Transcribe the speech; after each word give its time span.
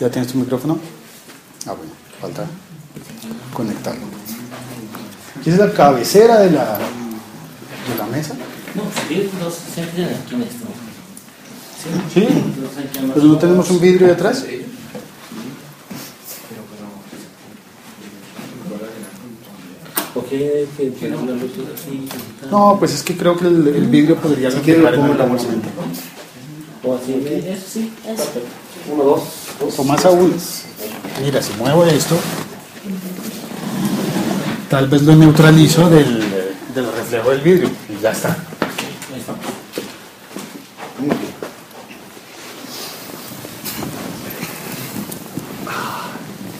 ¿Ya 0.00 0.10
tienes 0.10 0.32
tu 0.32 0.38
micrófono? 0.38 0.78
Ah, 1.66 1.72
bueno, 1.72 1.92
falta 2.20 2.46
conectarlo. 3.52 4.02
¿Qué 5.42 5.50
es 5.50 5.58
la 5.58 5.72
cabecera 5.72 6.40
de 6.40 6.50
la, 6.50 6.78
de 6.78 7.98
la 7.98 8.06
mesa? 8.06 8.34
No, 8.74 8.82
si 9.08 9.30
dos 9.38 9.54
siempre 9.72 10.04
aquí 10.04 10.34
en 10.34 10.42
esto. 10.42 10.66
Sí. 12.12 12.26
¿Pero 13.14 13.26
no 13.26 13.38
tenemos 13.38 13.70
un 13.70 13.80
vidrio 13.80 14.08
detrás? 14.08 14.44
No, 22.50 22.76
pues 22.78 22.94
es 22.94 23.02
que 23.02 23.16
creo 23.16 23.36
que 23.36 23.46
el, 23.46 23.68
el 23.68 23.86
vidrio 23.86 24.16
podría 24.16 24.50
Si 24.50 24.58
quieres, 24.58 24.82
lo 24.82 24.90
pongo 24.92 25.12
en 25.12 25.18
la 25.18 25.24
el 25.24 25.30
bolsa. 25.30 25.46
O 26.82 26.96
así, 26.96 27.12
eso 27.46 27.66
sí. 27.72 27.92
Uno, 28.92 29.04
dos. 29.04 29.22
O 29.60 29.84
más 29.84 30.04
aún, 30.04 30.34
mira, 31.22 31.42
si 31.42 31.52
muevo 31.54 31.84
esto, 31.84 32.16
tal 34.68 34.88
vez 34.88 35.02
lo 35.02 35.14
neutralizo 35.16 35.88
del, 35.88 36.22
del 36.74 36.92
reflejo 36.92 37.30
del 37.30 37.40
vidrio 37.40 37.70
y 37.88 38.02
ya 38.02 38.10
está. 38.12 38.36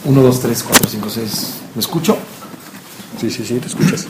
Uno, 0.05 0.21
dos, 0.21 0.39
tres, 0.39 0.63
cuatro, 0.63 0.87
cinco, 0.89 1.09
seis. 1.09 1.55
¿Me 1.73 1.81
escucho? 1.81 2.17
Sí, 3.19 3.29
sí, 3.29 3.43
sí, 3.45 3.59
te 3.59 3.67
escuchas. 3.67 4.05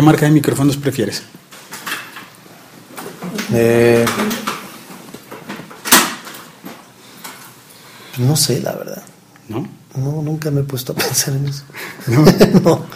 ¿Qué 0.00 0.06
marca 0.06 0.24
de 0.24 0.32
micrófonos 0.32 0.78
prefieres? 0.78 1.22
Eh, 3.52 4.06
no 8.16 8.34
sé, 8.34 8.62
la 8.62 8.72
verdad. 8.76 9.02
¿No? 9.50 9.68
No, 9.94 10.22
nunca 10.22 10.50
me 10.50 10.62
he 10.62 10.64
puesto 10.64 10.92
a 10.92 10.96
pensar 10.96 11.34
en 11.34 11.48
eso. 11.48 11.64
¿No? 12.06 12.24
no, 12.64 12.86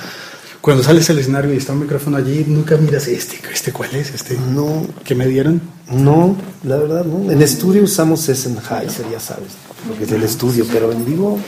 Cuando 0.62 0.82
sales 0.82 1.10
al 1.10 1.18
escenario 1.18 1.52
y 1.52 1.58
está 1.58 1.74
un 1.74 1.80
micrófono 1.80 2.16
allí, 2.16 2.42
nunca 2.48 2.78
miras 2.78 3.06
este, 3.06 3.38
este 3.52 3.70
cuál 3.70 3.94
es, 3.94 4.14
este 4.14 4.38
no, 4.38 4.86
que 5.04 5.14
me 5.14 5.26
dieron. 5.26 5.60
no, 5.90 6.34
la 6.62 6.78
verdad, 6.78 7.04
no. 7.04 7.30
En 7.30 7.42
estudio 7.42 7.82
usamos 7.82 8.20
Sennheiser, 8.20 9.10
ya 9.12 9.20
sabes, 9.20 9.52
porque 9.86 10.04
es 10.04 10.10
del 10.10 10.22
estudio, 10.22 10.66
pero 10.72 10.90
en 10.90 11.04
vivo. 11.04 11.38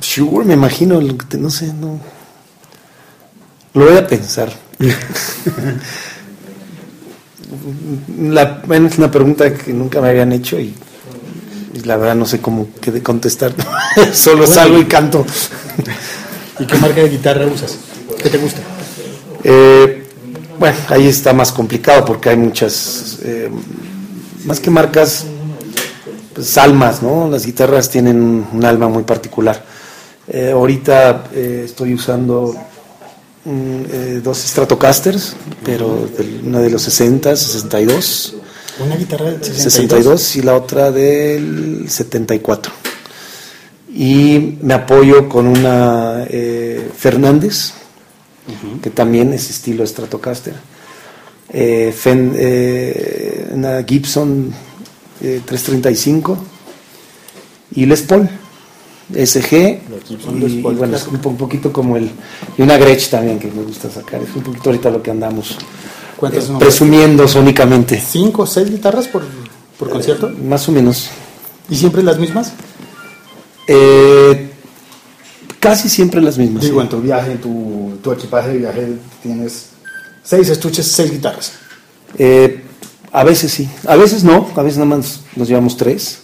Sure, 0.00 0.44
me 0.44 0.54
imagino, 0.54 1.00
no 1.00 1.50
sé, 1.50 1.72
no. 1.72 2.00
Lo 3.74 3.86
voy 3.86 3.96
a 3.96 4.06
pensar. 4.06 4.52
La, 8.18 8.62
es 8.70 8.98
una 8.98 9.10
pregunta 9.10 9.52
que 9.54 9.72
nunca 9.72 10.00
me 10.00 10.08
habían 10.08 10.32
hecho 10.32 10.58
y, 10.58 10.74
y 11.74 11.80
la 11.80 11.96
verdad 11.96 12.14
no 12.14 12.26
sé 12.26 12.40
cómo 12.40 12.68
qué 12.80 12.90
de 12.90 13.02
contestar. 13.02 13.54
Solo 14.12 14.46
salgo 14.46 14.78
y 14.78 14.84
canto. 14.84 15.24
¿Y 16.58 16.66
qué 16.66 16.78
marca 16.78 17.00
de 17.02 17.08
guitarra 17.08 17.46
usas? 17.46 17.78
¿Qué 18.22 18.28
te 18.28 18.38
gusta? 18.38 18.60
Eh, 19.44 20.04
bueno, 20.58 20.76
ahí 20.88 21.08
está 21.08 21.32
más 21.32 21.50
complicado 21.50 22.04
porque 22.04 22.28
hay 22.30 22.36
muchas, 22.36 23.18
eh, 23.24 23.50
más 24.44 24.60
que 24.60 24.70
marcas, 24.70 25.26
pues 26.34 26.56
almas, 26.58 27.02
¿no? 27.02 27.28
Las 27.28 27.44
guitarras 27.46 27.90
tienen 27.90 28.46
un 28.52 28.64
alma 28.64 28.88
muy 28.88 29.02
particular. 29.02 29.64
Eh, 30.28 30.50
ahorita 30.52 31.24
eh, 31.32 31.62
estoy 31.64 31.94
usando 31.94 32.54
eh, 33.44 34.20
dos 34.22 34.38
Stratocasters, 34.38 35.34
pero 35.64 36.08
del- 36.16 36.42
una 36.44 36.60
de 36.60 36.70
los 36.70 36.82
60, 36.82 37.34
62, 37.36 38.34
Una 38.84 38.96
guitarra 38.96 39.26
del 39.32 39.42
62. 39.44 39.62
62 39.72 40.36
y 40.36 40.42
la 40.42 40.54
otra 40.56 40.90
del 40.90 41.86
74. 41.88 42.72
Y 43.94 44.56
me 44.62 44.74
apoyo 44.74 45.28
con 45.28 45.46
una 45.46 46.24
eh, 46.28 46.88
Fernández, 46.96 47.72
que 48.82 48.90
también 48.90 49.32
es 49.32 49.50
estilo 49.50 49.86
Stratocaster. 49.86 50.54
Eh, 51.50 51.92
Fen- 51.94 52.32
eh, 52.36 53.48
una 53.52 53.82
Gibson 53.84 54.52
eh, 55.20 55.42
335 55.44 56.38
y 57.74 57.84
Les 57.86 58.00
Paul 58.02 58.28
SG 59.14 59.80
y, 60.48 60.60
bueno, 60.62 60.96
es 60.96 61.06
un, 61.06 61.18
po- 61.18 61.30
un 61.30 61.36
poquito 61.36 61.72
como 61.72 61.96
el 61.96 62.10
y 62.58 62.62
una 62.62 62.76
Gretsch 62.78 63.10
también 63.10 63.38
que 63.38 63.48
me 63.48 63.62
gusta 63.62 63.90
sacar 63.90 64.22
es 64.22 64.34
un 64.34 64.42
poquito 64.42 64.70
ahorita 64.70 64.90
lo 64.90 65.02
que 65.02 65.10
andamos 65.10 65.56
¿Cuántas 66.16 66.48
eh, 66.48 66.52
presumiendo 66.58 67.26
sónicamente 67.28 68.00
¿Cinco 68.00 68.42
o 68.42 68.46
seis 68.46 68.70
guitarras 68.70 69.08
por, 69.08 69.22
por 69.78 69.90
concierto? 69.90 70.30
más 70.44 70.68
o 70.68 70.72
menos 70.72 71.08
¿Y 71.70 71.76
siempre 71.76 72.02
las 72.02 72.18
mismas? 72.18 72.52
Eh, 73.68 74.50
casi 75.60 75.88
siempre 75.88 76.20
las 76.20 76.36
mismas 76.38 76.62
Digo, 76.64 76.80
sí. 76.80 76.82
en 76.84 76.88
tu 76.88 77.00
viaje, 77.00 77.32
en 77.32 77.40
tu, 77.40 77.98
tu 78.02 78.12
equipaje 78.12 78.48
de 78.50 78.58
viaje, 78.58 78.88
tienes 79.22 79.66
seis 80.24 80.48
estuches, 80.48 80.86
seis 80.86 81.10
guitarras. 81.10 81.52
Eh, 82.18 82.64
a 83.12 83.24
veces 83.24 83.52
sí, 83.52 83.68
a 83.86 83.96
veces 83.96 84.24
no, 84.24 84.48
a 84.56 84.62
veces 84.62 84.78
nada 84.78 84.96
más 84.96 85.20
nos 85.36 85.48
llevamos 85.48 85.76
tres. 85.76 86.21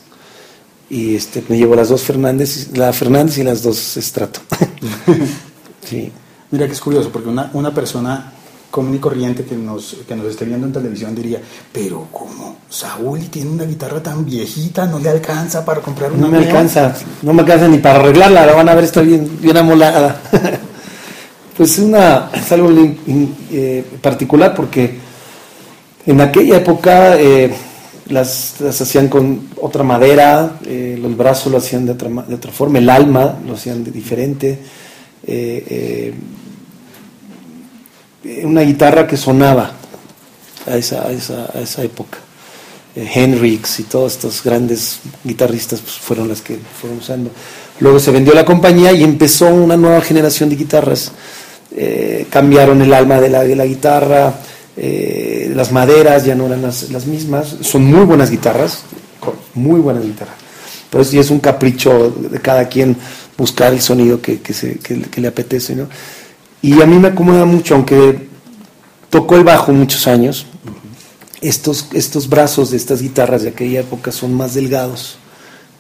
Y 0.91 1.15
este, 1.17 1.43
me 1.49 1.59
llevo 1.59 1.75
las 1.77 1.91
dos 1.91 2.03
Fernández, 2.03 2.69
la 2.75 2.93
Fernández 2.93 3.39
y 3.39 3.43
las 3.43 3.63
dos 3.63 3.97
Estrato. 3.97 4.41
sí. 5.89 6.11
Mira 6.51 6.67
que 6.67 6.73
es 6.73 6.81
curioso, 6.81 7.11
porque 7.11 7.29
una, 7.29 7.51
una 7.53 7.75
persona 7.75 8.33
común 8.71 8.95
y 8.95 8.99
corriente 8.99 9.45
que 9.45 9.55
nos, 9.55 9.97
que 10.07 10.15
nos 10.15 10.27
esté 10.27 10.45
viendo 10.45 10.67
en 10.67 10.73
televisión 10.73 11.15
diría, 11.15 11.41
pero 11.73 12.07
¿cómo? 12.13 12.57
Saúl 12.71 13.29
tiene 13.31 13.51
una 13.51 13.65
guitarra 13.65 14.03
tan 14.03 14.25
viejita, 14.25 14.87
no 14.87 14.99
le 14.99 15.09
alcanza 15.09 15.65
para 15.65 15.81
comprar 15.81 16.13
una 16.13 16.23
No 16.23 16.29
me 16.29 16.39
nueva?" 16.39 16.51
alcanza, 16.51 16.95
no 17.23 17.33
me 17.33 17.43
alcanza 17.43 17.69
ni 17.69 17.79
para 17.79 18.01
arreglarla, 18.01 18.47
la 18.47 18.55
van 18.55 18.69
a 18.69 18.75
ver, 18.75 18.85
está 18.85 19.01
bien, 19.03 19.39
bien 19.41 19.57
amolada. 19.57 20.21
pues 21.57 21.73
es, 21.73 21.79
una, 21.81 22.31
es 22.35 22.51
algo 22.53 22.71
in- 22.71 22.99
in- 23.07 23.37
eh, 23.51 23.85
particular 24.03 24.55
porque 24.55 24.99
en 26.07 26.21
aquella 26.21 26.57
época 26.59 27.19
eh, 27.19 27.55
las, 28.09 28.55
las 28.61 28.81
hacían 28.81 29.09
con 29.09 29.49
otra 29.61 29.83
madera, 29.83 30.59
eh, 30.67 30.99
el 31.03 31.15
brazo 31.15 31.51
lo 31.51 31.59
hacían 31.59 31.87
de 31.87 31.93
otra, 31.93 32.09
de 32.09 32.35
otra 32.35 32.53
forma, 32.53 32.79
el 32.79 32.89
alma 32.91 33.39
lo 33.47 33.55
hacían 33.55 33.85
de 33.85 33.91
diferente. 33.91 34.59
eh, 35.27 36.15
eh, 38.25 38.45
una 38.45 38.63
guitarra 38.63 39.07
que 39.07 39.17
sonaba 39.17 39.73
a 40.67 40.77
esa, 40.77 41.07
a 41.07 41.13
esa, 41.13 41.51
a 41.55 41.61
esa 41.61 41.83
época. 41.83 42.19
Hendrix 42.95 43.79
y 43.79 43.85
todos 43.85 44.15
estos 44.15 44.43
grandes 44.43 44.99
guitarristas 45.23 45.81
pues, 45.81 45.95
fueron 45.95 46.29
las 46.29 46.41
que 46.41 46.59
fueron 46.81 46.99
usando. 46.99 47.31
Luego 47.81 48.01
se 48.01 48.11
vendió 48.11 48.35
la 48.35 48.45
compañía 48.45 48.93
y 48.93 49.05
empezó 49.05 49.47
una 49.47 49.77
nueva 49.77 50.01
generación 50.01 50.49
de 50.49 50.57
guitarras. 50.57 51.13
Cambiaron 52.29 52.83
el 52.83 52.93
alma 52.93 53.21
de 53.21 53.31
la, 53.31 53.45
de 53.45 53.55
la 53.55 53.67
guitarra, 53.67 54.35
eh, 54.81 55.51
las 55.57 55.73
maderas 55.73 56.25
ya 56.25 56.37
no 56.37 56.47
eran 56.47 56.63
las, 56.63 56.91
las 56.91 57.07
mismas. 57.07 57.57
Son 57.63 57.85
muy 57.85 58.05
buenas 58.05 58.31
guitarras, 58.31 58.83
muy 59.55 59.81
buenas 59.81 60.05
guitarras. 60.05 60.37
Pero 60.89 61.03
sí 61.03 61.19
es 61.19 61.31
un 61.31 61.41
capricho 61.41 62.11
de 62.11 62.41
cada 62.41 62.69
quien 62.69 62.97
buscar 63.37 63.73
el 63.73 63.81
sonido 63.81 64.23
que, 64.23 64.41
que, 64.41 65.21
le 65.21 65.29
apetece. 65.29 65.75
¿no? 65.75 65.89
Y 66.63 66.81
a 66.81 66.87
mí 66.87 66.97
me 66.99 67.09
acomoda 67.09 67.45
mucho, 67.45 67.75
aunque 67.75 68.29
tocó 69.11 69.35
el 69.35 69.45
bajo 69.45 69.73
muchos 69.73 70.07
años, 70.07 70.47
estos, 71.41 71.89
estos 71.93 72.29
brazos 72.29 72.71
de 72.71 72.77
estas 72.77 73.03
guitarras 73.03 73.43
de 73.43 73.51
aquella 73.51 73.81
época 73.81 74.13
son 74.13 74.35
más 74.35 74.55
delgados 74.55 75.19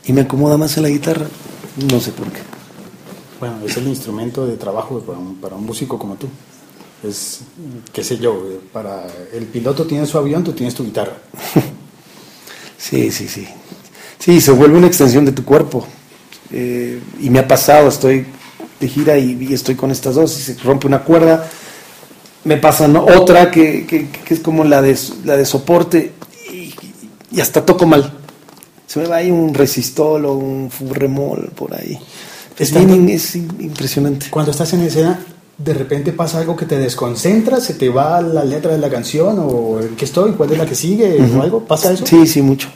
y 0.04 0.12
me 0.12 0.22
acomoda 0.22 0.56
más 0.56 0.76
en 0.76 0.82
la 0.82 0.88
guitarra. 0.88 1.26
No 1.90 2.00
sé 2.00 2.10
por 2.10 2.26
qué. 2.32 2.40
Bueno, 3.38 3.58
es 3.64 3.76
el 3.76 3.86
instrumento 3.86 4.44
de 4.44 4.56
trabajo 4.56 4.98
para 5.00 5.18
un, 5.18 5.36
para 5.36 5.54
un 5.54 5.64
músico 5.64 5.98
como 5.98 6.16
tú. 6.16 6.28
Es, 7.04 7.40
qué 7.92 8.02
sé 8.02 8.18
yo, 8.18 8.42
para 8.72 9.06
el 9.32 9.44
piloto 9.46 9.86
tiene 9.86 10.04
su 10.06 10.18
avión, 10.18 10.42
tú 10.42 10.52
tienes 10.52 10.74
tu 10.74 10.84
guitarra. 10.84 11.16
Sí, 12.78 13.10
sí, 13.10 13.28
sí. 13.28 13.46
Sí, 14.18 14.40
se 14.40 14.52
vuelve 14.52 14.78
una 14.78 14.86
extensión 14.86 15.24
de 15.24 15.32
tu 15.32 15.44
cuerpo. 15.44 15.86
Eh, 16.52 17.00
y 17.20 17.28
me 17.30 17.40
ha 17.40 17.48
pasado, 17.48 17.88
estoy 17.88 18.24
de 18.80 18.88
gira 18.88 19.18
y, 19.18 19.36
y 19.48 19.52
estoy 19.52 19.74
con 19.74 19.90
estas 19.90 20.14
dos 20.14 20.38
y 20.38 20.42
se 20.42 20.54
rompe 20.62 20.86
una 20.86 21.02
cuerda. 21.02 21.48
Me 22.44 22.56
pasa 22.56 22.86
¿no? 22.88 23.04
otra 23.04 23.50
que, 23.50 23.84
que- 23.86 24.08
que 24.10 24.34
es 24.34 24.40
como 24.40 24.64
la 24.64 24.80
de, 24.80 24.96
la 25.24 25.36
de 25.36 25.44
soporte 25.44 26.12
y, 26.52 26.72
y 27.32 27.40
hasta 27.40 27.66
toco 27.66 27.84
mal. 27.84 28.12
Se 28.86 29.00
me 29.00 29.06
va 29.06 29.16
ahí 29.16 29.30
un 29.30 29.52
resistol 29.54 30.24
o 30.24 30.32
un 30.34 30.70
furremol 30.70 31.50
por 31.54 31.74
ahí. 31.74 31.98
Es, 32.58 32.68
Está- 32.68 32.78
bien, 32.84 33.08
es 33.08 33.34
impresionante. 33.34 34.28
Cuando 34.30 34.52
estás 34.52 34.72
en 34.72 34.82
escena, 34.82 35.18
de 35.58 35.74
repente 35.74 36.12
pasa 36.12 36.38
algo 36.38 36.54
que 36.56 36.66
te 36.66 36.78
desconcentra, 36.78 37.60
se 37.60 37.74
te 37.74 37.88
va 37.88 38.20
la 38.22 38.44
letra 38.44 38.70
de 38.72 38.78
la 38.78 38.88
canción 38.88 39.38
o 39.40 39.80
en 39.80 39.96
qué 39.96 40.04
estoy, 40.04 40.32
cuál 40.32 40.52
es 40.52 40.58
la 40.58 40.66
que 40.66 40.74
sigue 40.76 41.18
o 41.36 41.42
algo, 41.42 41.64
¿pasa 41.64 41.92
eso? 41.92 42.06
Sí, 42.06 42.26
sí, 42.26 42.42
mucho. 42.42 42.68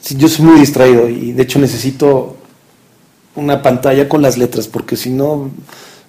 Sí, 0.00 0.16
yo 0.16 0.28
soy 0.28 0.44
muy 0.44 0.60
distraído 0.60 1.08
y 1.08 1.32
de 1.32 1.42
hecho 1.44 1.58
necesito 1.58 2.36
una 3.36 3.62
pantalla 3.62 4.08
con 4.08 4.22
las 4.22 4.36
letras, 4.38 4.66
porque 4.66 4.96
si 4.96 5.10
no, 5.10 5.50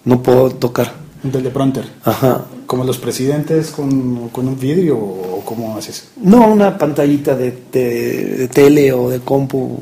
no 0.05 0.23
puedo 0.23 0.49
tocar. 0.51 0.93
Un 1.23 1.31
teleprompter. 1.31 1.85
Ajá. 2.03 2.45
Como 2.65 2.83
los 2.83 2.97
presidentes 2.97 3.69
con, 3.71 4.29
con 4.29 4.47
un 4.47 4.59
vidrio 4.59 4.97
o 4.97 5.41
cómo 5.45 5.77
haces. 5.77 6.09
No, 6.21 6.47
una 6.47 6.77
pantallita 6.77 7.35
de, 7.35 7.51
de- 7.71 8.35
de 8.37 8.47
tele 8.47 8.91
o 8.93 9.09
de 9.09 9.19
compu 9.19 9.77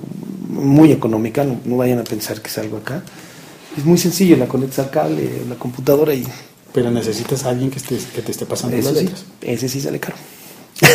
muy 0.49 0.91
económica, 0.91 1.43
no, 1.43 1.57
no 1.65 1.77
vayan 1.77 1.99
a 1.99 2.03
pensar 2.03 2.41
que 2.41 2.47
es 2.47 2.57
algo 2.57 2.77
acá. 2.77 3.03
Es 3.77 3.83
muy 3.85 3.97
sencillo, 3.97 4.37
la 4.37 4.47
conectas 4.47 4.79
al 4.79 4.89
cable, 4.91 5.29
la 5.49 5.55
computadora 5.55 6.13
y 6.13 6.25
Pero 6.73 6.91
necesitas 6.91 7.43
a 7.45 7.49
alguien 7.49 7.69
que, 7.69 7.77
esté, 7.79 7.97
que 8.13 8.21
te 8.21 8.31
esté 8.31 8.45
pasando 8.45 8.77
las 8.77 8.87
sí, 8.87 8.93
letras. 8.93 9.25
ese 9.41 9.69
sí 9.69 9.81
sale 9.81 9.99
caro. 9.99 10.15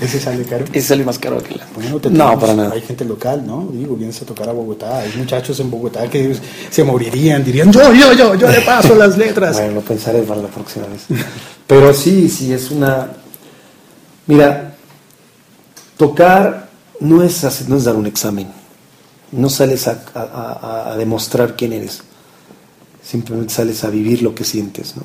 Ese 0.00 0.18
sale 0.18 0.42
caro. 0.44 0.64
Ese 0.72 0.88
sale 0.88 1.04
más 1.04 1.20
caro 1.20 1.40
que 1.40 1.54
la... 1.54 1.64
Bueno, 1.72 2.00
te 2.00 2.10
no, 2.10 2.36
para 2.38 2.52
nada. 2.52 2.72
Hay 2.74 2.80
gente 2.80 3.04
local, 3.04 3.44
¿no? 3.46 3.68
Digo, 3.72 3.94
vienes 3.94 4.20
a 4.20 4.24
tocar 4.26 4.48
a 4.48 4.52
Bogotá. 4.52 4.98
Hay 4.98 5.12
muchachos 5.16 5.60
en 5.60 5.70
Bogotá 5.70 6.10
que 6.10 6.34
se 6.68 6.82
morirían, 6.82 7.44
dirían, 7.44 7.70
yo, 7.72 7.92
yo, 7.94 8.12
yo, 8.12 8.34
yo 8.34 8.50
le 8.50 8.60
paso 8.62 8.96
las 8.96 9.16
letras. 9.16 9.56
Bueno, 9.56 9.74
lo 9.74 9.80
pensaré 9.82 10.22
para 10.22 10.42
la 10.42 10.48
próxima 10.48 10.86
vez. 10.86 11.02
Pero 11.68 11.94
sí, 11.94 12.28
sí, 12.28 12.52
es 12.52 12.72
una... 12.72 13.08
Mira, 14.26 14.74
tocar 15.96 16.68
no 16.98 17.22
es, 17.22 17.44
hacer- 17.44 17.68
no 17.68 17.76
es 17.76 17.84
dar 17.84 17.94
un 17.94 18.06
examen. 18.06 18.48
No 19.36 19.48
sales 19.48 19.86
a, 19.88 20.94
demostrar 20.96 21.56
quién 21.56 21.72
eres. 21.72 22.02
Simplemente 23.02 23.54
sales 23.54 23.84
a 23.84 23.90
vivir 23.90 24.22
lo 24.22 24.34
que 24.34 24.44
sientes, 24.44 24.96
¿no? 24.96 25.02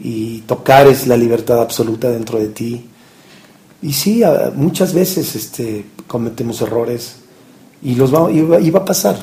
Y 0.00 0.40
tocar 0.42 0.86
es 0.86 1.06
la 1.06 1.16
libertad 1.16 1.60
absoluta 1.60 2.10
dentro 2.10 2.38
de 2.38 2.48
ti. 2.48 2.86
Y 3.82 3.92
sí, 3.92 4.22
muchas 4.54 4.94
veces 4.94 5.34
este, 5.36 5.86
cometemos 6.06 6.60
errores 6.60 7.16
y, 7.82 7.94
los 7.94 8.12
va, 8.14 8.30
y 8.30 8.70
va 8.70 8.80
a 8.80 8.84
pasar. 8.84 9.16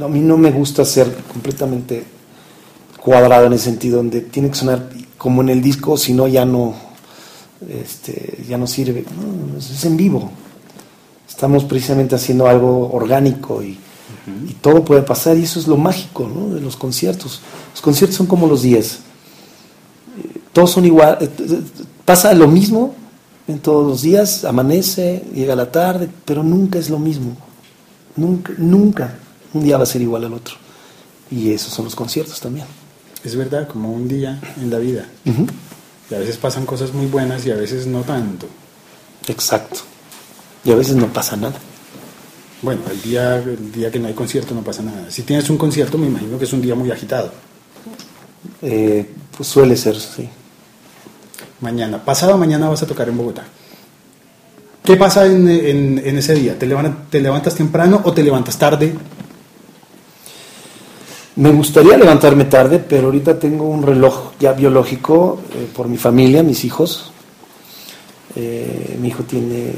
A 0.00 0.08
mí 0.08 0.20
no 0.20 0.36
me 0.36 0.50
gusta 0.50 0.84
ser 0.84 1.12
completamente 1.32 2.04
cuadrado 3.02 3.46
en 3.46 3.52
el 3.52 3.58
sentido 3.58 3.96
donde 3.96 4.20
tiene 4.20 4.48
que 4.48 4.54
sonar 4.54 4.88
como 5.18 5.42
en 5.42 5.48
el 5.48 5.62
disco, 5.62 5.96
si 5.96 6.14
no 6.14 6.26
ya 6.28 6.44
no, 6.44 6.74
este, 7.68 8.42
ya 8.48 8.58
no 8.58 8.66
sirve. 8.66 9.04
Es 9.58 9.84
en 9.84 9.96
vivo. 9.96 10.30
Estamos 11.32 11.64
precisamente 11.64 12.14
haciendo 12.14 12.46
algo 12.46 12.92
orgánico 12.92 13.62
y, 13.62 13.78
y 14.48 14.52
todo 14.60 14.84
puede 14.84 15.00
pasar 15.00 15.38
y 15.38 15.44
eso 15.44 15.58
es 15.58 15.66
lo 15.66 15.78
mágico 15.78 16.28
¿no? 16.28 16.54
de 16.54 16.60
los 16.60 16.76
conciertos. 16.76 17.40
Los 17.72 17.80
conciertos 17.80 18.16
son 18.16 18.26
como 18.26 18.46
los 18.46 18.60
días. 18.60 18.98
Eh, 20.18 20.40
Todos 20.52 20.72
son 20.72 20.84
igual, 20.84 21.16
eh, 21.22 21.28
pasa 22.04 22.34
lo 22.34 22.46
mismo 22.46 22.94
en 23.48 23.58
todos 23.60 23.86
los 23.86 24.02
días, 24.02 24.44
amanece, 24.44 25.24
llega 25.34 25.56
la 25.56 25.72
tarde, 25.72 26.08
pero 26.26 26.42
nunca 26.42 26.78
es 26.78 26.90
lo 26.90 26.98
mismo. 26.98 27.34
Nunca, 28.14 28.52
nunca. 28.58 29.18
Un 29.54 29.64
día 29.64 29.78
va 29.78 29.84
a 29.84 29.86
ser 29.86 30.02
igual 30.02 30.24
al 30.26 30.34
otro. 30.34 30.54
Y 31.30 31.50
esos 31.50 31.72
son 31.72 31.86
los 31.86 31.94
conciertos 31.96 32.40
también. 32.40 32.66
Es 33.24 33.34
verdad, 33.36 33.66
como 33.66 33.90
un 33.90 34.06
día 34.06 34.38
en 34.60 34.70
la 34.70 34.78
vida. 34.78 35.08
Y 35.24 36.14
a 36.14 36.18
veces 36.18 36.36
pasan 36.36 36.66
cosas 36.66 36.92
muy 36.92 37.06
buenas 37.06 37.46
y 37.46 37.50
a 37.50 37.56
veces 37.56 37.86
no 37.86 38.02
tanto. 38.02 38.46
Exacto. 39.28 39.80
Y 40.64 40.70
a 40.70 40.76
veces 40.76 40.96
no 40.96 41.06
pasa 41.12 41.36
nada. 41.36 41.54
Bueno, 42.62 42.82
el 42.90 43.02
día, 43.02 43.36
el 43.38 43.72
día 43.72 43.90
que 43.90 43.98
no 43.98 44.06
hay 44.08 44.14
concierto 44.14 44.54
no 44.54 44.62
pasa 44.62 44.82
nada. 44.82 45.10
Si 45.10 45.22
tienes 45.22 45.50
un 45.50 45.58
concierto, 45.58 45.98
me 45.98 46.06
imagino 46.06 46.38
que 46.38 46.44
es 46.44 46.52
un 46.52 46.62
día 46.62 46.74
muy 46.74 46.90
agitado. 46.90 47.32
Eh, 48.62 49.08
pues 49.36 49.48
suele 49.48 49.76
ser, 49.76 49.96
sí. 49.98 50.28
Mañana, 51.60 52.04
pasado 52.04 52.36
mañana 52.38 52.68
vas 52.68 52.82
a 52.82 52.86
tocar 52.86 53.08
en 53.08 53.16
Bogotá. 53.16 53.44
¿Qué 54.84 54.96
pasa 54.96 55.26
en, 55.26 55.48
en- 55.48 56.02
en 56.04 56.18
ese 56.18 56.34
día? 56.34 56.58
¿Te 56.58 56.66
levantas, 56.66 57.10
¿Te 57.10 57.20
levantas 57.20 57.54
temprano 57.54 58.00
o 58.04 58.12
te 58.12 58.22
levantas 58.22 58.58
tarde? 58.58 58.92
Me 61.36 61.50
gustaría 61.50 61.96
levantarme 61.96 62.44
tarde, 62.44 62.78
pero 62.78 63.06
ahorita 63.06 63.38
tengo 63.38 63.64
un 63.68 63.82
reloj 63.82 64.32
ya 64.38 64.52
biológico 64.52 65.40
eh, 65.54 65.66
por 65.74 65.88
mi 65.88 65.96
familia, 65.96 66.42
mis 66.42 66.64
hijos. 66.64 67.10
Eh, 68.36 68.96
mi 69.00 69.08
hijo 69.08 69.22
tiene 69.24 69.72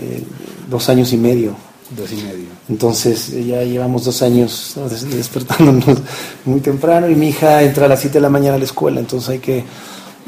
dos 0.75 0.89
años 0.89 1.13
y 1.13 1.17
medio. 1.17 1.55
Dos 1.97 2.11
y 2.13 2.17
medio. 2.17 2.47
Entonces 2.69 3.31
eh, 3.31 3.45
ya 3.45 3.63
llevamos 3.63 4.05
dos 4.05 4.23
años 4.23 4.73
¿no? 4.77 4.89
des- 4.89 5.09
despertándonos 5.11 5.99
muy 6.45 6.61
temprano 6.61 7.09
y 7.09 7.15
mi 7.15 7.29
hija 7.29 7.63
entra 7.63 7.87
a 7.87 7.89
las 7.89 8.01
7 8.01 8.15
de 8.15 8.21
la 8.21 8.29
mañana 8.31 8.57
a 8.57 8.59
la 8.59 8.65
escuela, 8.65 9.01
entonces 9.01 9.29
hay 9.29 9.39
que, 9.39 9.63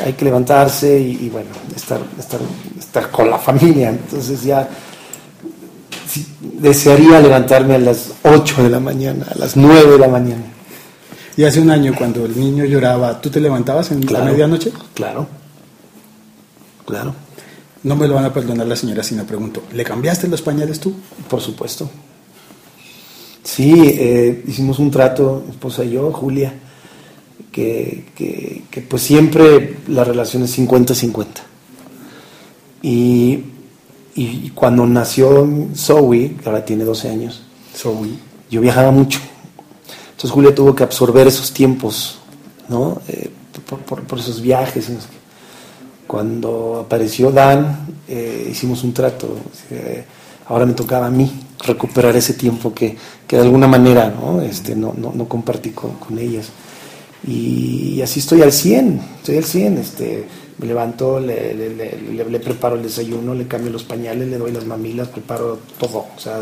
hay 0.04 0.12
que 0.12 0.24
levantarse 0.24 1.00
y, 1.00 1.12
y, 1.26 1.28
bueno, 1.30 1.48
estar, 1.74 2.00
estar, 2.18 2.40
estar 2.78 3.10
con 3.10 3.30
la 3.30 3.38
familia. 3.38 3.88
Entonces 3.90 4.42
ya 4.44 4.68
sí, 6.08 6.26
desearía 6.40 7.20
levantarme 7.20 7.74
a 7.74 7.78
las 7.78 8.10
8 8.22 8.62
de 8.62 8.70
la 8.70 8.80
mañana, 8.80 9.26
a 9.34 9.38
las 9.38 9.56
9 9.56 9.92
de 9.92 9.98
la 9.98 10.08
mañana. 10.08 10.42
Y 11.38 11.44
hace 11.44 11.60
un 11.60 11.70
año, 11.70 11.94
cuando 11.96 12.24
el 12.24 12.38
niño 12.38 12.64
lloraba, 12.64 13.20
¿tú 13.20 13.28
te 13.30 13.40
levantabas 13.40 13.90
en 13.90 14.00
la 14.12 14.20
medianoche? 14.22 14.72
Claro, 14.94 15.26
claro, 16.86 17.14
No 17.86 17.94
me 17.94 18.08
lo 18.08 18.14
van 18.14 18.24
a 18.24 18.32
perdonar 18.32 18.66
la 18.66 18.74
señora 18.74 19.02
si 19.04 19.14
no 19.14 19.24
pregunto. 19.24 19.62
¿Le 19.72 19.84
cambiaste 19.84 20.26
los 20.28 20.42
pañales 20.42 20.80
tú? 20.80 20.92
por 21.28 21.40
supuesto. 21.40 21.88
Sí, 23.44 23.72
eh, 23.86 24.42
hicimos 24.48 24.78
un 24.80 24.90
trato, 24.90 25.42
mi 25.46 25.52
esposa 25.52 25.84
y 25.84 25.90
yo, 25.92 26.10
Julia, 26.12 26.52
que, 27.52 28.06
que- 28.16 28.64
que 28.70 28.80
pues 28.82 29.02
siempre 29.02 29.76
la 29.88 30.02
relación 30.02 30.42
es 30.42 30.58
50-50. 30.58 31.26
Y, 32.82 33.40
y 34.16 34.50
cuando 34.50 34.84
nació 34.86 35.46
Zoe, 35.74 36.34
que 36.42 36.48
ahora 36.48 36.64
tiene 36.64 36.84
12 36.84 37.08
años, 37.08 37.42
Zoe. 37.74 38.10
yo 38.50 38.60
viajaba 38.60 38.90
mucho. 38.90 39.20
Entonces 40.10 40.30
Julia 40.30 40.54
tuvo 40.54 40.74
que 40.74 40.82
absorber 40.82 41.26
esos 41.28 41.52
tiempos, 41.52 42.18
¿no? 42.68 43.00
Eh, 43.08 43.30
por, 43.68 43.78
por- 43.80 44.02
por 44.02 44.18
esos 44.18 44.40
viajes. 44.40 44.88
Cuando 46.06 46.80
apareció 46.84 47.30
Dan, 47.30 47.86
eh, 48.08 48.48
hicimos 48.50 48.84
un 48.84 48.92
trato. 48.92 49.36
eh, 49.70 50.04
ahora 50.48 50.66
me 50.66 50.74
tocaba 50.74 51.06
a 51.06 51.10
mí 51.10 51.30
recuperar 51.64 52.14
ese 52.16 52.34
tiempo 52.34 52.72
que, 52.72 52.96
que 53.26 53.36
de 53.36 53.42
alguna 53.42 53.66
manera 53.66 54.14
¿no? 54.14 54.40
Este, 54.40 54.76
no, 54.76 54.94
no, 54.96 55.12
no 55.14 55.28
compartí 55.28 55.70
con, 55.70 55.92
con 55.94 56.18
ellas. 56.18 56.50
Y, 57.26 58.00
así 58.02 58.20
estoy 58.20 58.42
al 58.42 58.52
100, 58.52 59.00
estoy 59.18 59.36
al 59.38 59.44
100. 59.44 59.78
Este, 59.78 60.24
me 60.58 60.66
levanto, 60.66 61.20
le, 61.20 61.54
le- 61.54 61.74
le- 61.74 62.24
le- 62.30 62.40
preparo 62.40 62.76
el 62.76 62.82
desayuno, 62.82 63.34
le 63.34 63.46
cambio 63.46 63.70
los 63.70 63.84
pañales, 63.84 64.28
le 64.28 64.38
doy 64.38 64.52
las 64.52 64.64
mamilas, 64.64 65.08
preparo 65.08 65.58
todo. 65.78 66.06
O 66.16 66.18
sea, 66.18 66.40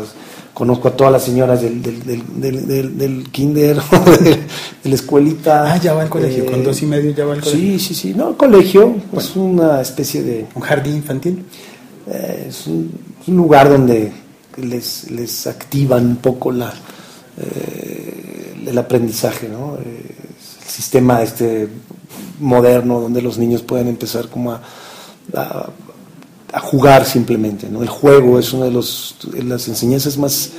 conozco 0.53 0.87
a 0.87 0.91
todas 0.95 1.11
las 1.11 1.23
señoras 1.23 1.61
del, 1.61 1.81
del, 1.81 2.03
del, 2.39 2.97
del, 2.97 3.29
kinder, 3.31 3.75
de, 4.23 4.39
la 4.89 4.95
escuelita. 4.95 5.73
Ah, 5.73 5.77
ya 5.77 5.93
va 5.93 6.03
al 6.03 6.09
colegio, 6.09 6.45
con 6.45 6.63
dos 6.63 6.81
y 6.81 6.85
medio 6.85 7.11
ya 7.11 7.25
va 7.25 7.33
al 7.33 7.41
colegio. 7.41 7.59
Sí, 7.59 7.79
sí, 7.79 7.93
sí. 7.93 8.13
No, 8.13 8.29
el 8.29 8.37
colegio 8.37 8.95
es 9.17 9.35
una 9.35 9.81
especie 9.81 10.23
de... 10.23 10.45
¿Un 10.55 10.61
jardín 10.61 10.95
infantil? 10.95 11.43
eh, 12.07 12.45
es, 12.49 12.67
un, 12.67 12.91
es 13.21 13.27
un 13.27 13.35
lugar 13.37 13.67
donde 13.69 14.11
les, 14.57 15.11
les 15.11 15.47
activan 15.47 16.05
un 16.05 16.15
poco 16.17 16.51
la, 16.51 16.71
eh, 17.37 18.53
el 18.67 18.77
aprendizaje, 18.77 19.49
¿no? 19.49 19.75
Eh, 19.77 20.15
el 20.65 20.69
sistema 20.71 21.21
este 21.21 21.67
moderno 22.39 22.99
donde 22.99 23.21
los 23.21 23.37
niños 23.37 23.61
pueden 23.61 23.87
empezar 23.87 24.27
como 24.29 24.51
a, 24.51 24.61
a- 25.35 25.69
a 26.53 26.59
jugar 26.59 27.05
simplemente, 27.05 27.67
¿no? 27.69 27.81
El 27.81 27.89
juego 27.89 28.39
es 28.39 28.53
una 28.53 28.65
de, 28.65 28.71
los, 28.71 29.15
de 29.31 29.43
las 29.43 29.67
enseñanzas 29.67 30.17
más, 30.17 30.51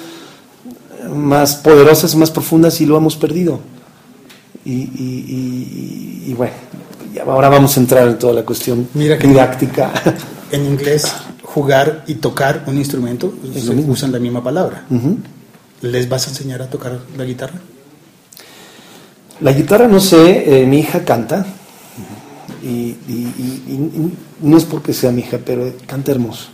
más 1.15 1.55
poderosas, 1.57 2.15
más 2.17 2.31
profundas 2.31 2.81
y 2.81 2.87
lo 2.87 2.97
hemos 2.99 3.17
perdido. 3.17 3.61
Y, 4.65 4.73
y- 4.73 5.25
y- 6.27 6.31
y 6.31 6.35
bueno, 6.35 6.53
ahora 7.27 7.49
vamos 7.49 7.77
a 7.77 7.81
entrar 7.81 8.07
en 8.09 8.19
toda 8.19 8.33
la 8.35 8.43
cuestión 8.45 8.89
Mira 8.95 9.17
que- 9.19 9.27
didáctica. 9.29 9.93
En 10.53 10.65
inglés, 10.65 11.13
jugar 11.43 12.05
y 12.07 12.15
tocar 12.17 12.63
un 12.69 12.79
instrumento 12.79 13.35
Es 13.53 13.65
se 13.65 13.73
usan 13.75 14.13
la 14.13 14.21
misma 14.21 14.45
palabra. 14.45 14.85
¿Les 15.83 16.09
vas 16.09 16.27
a 16.27 16.31
enseñar 16.31 16.63
a 16.63 16.71
tocar 16.71 17.01
la 17.17 17.25
guitarra? 17.25 17.59
La 19.41 19.53
guitarra 19.53 19.89
no 19.89 19.99
sé, 19.99 20.63
eh, 20.63 20.67
mi 20.67 20.79
hija 20.81 21.05
canta 21.05 21.45
y, 22.67 22.97
y- 23.09 23.35
y- 23.69 23.73
y- 23.73 24.13
no 24.43 24.57
es 24.57 24.65
porque 24.65 24.93
sea 24.93 25.11
mi 25.13 25.21
hija, 25.23 25.39
pero 25.45 25.73
canta 25.87 26.13
hermoso, 26.13 26.49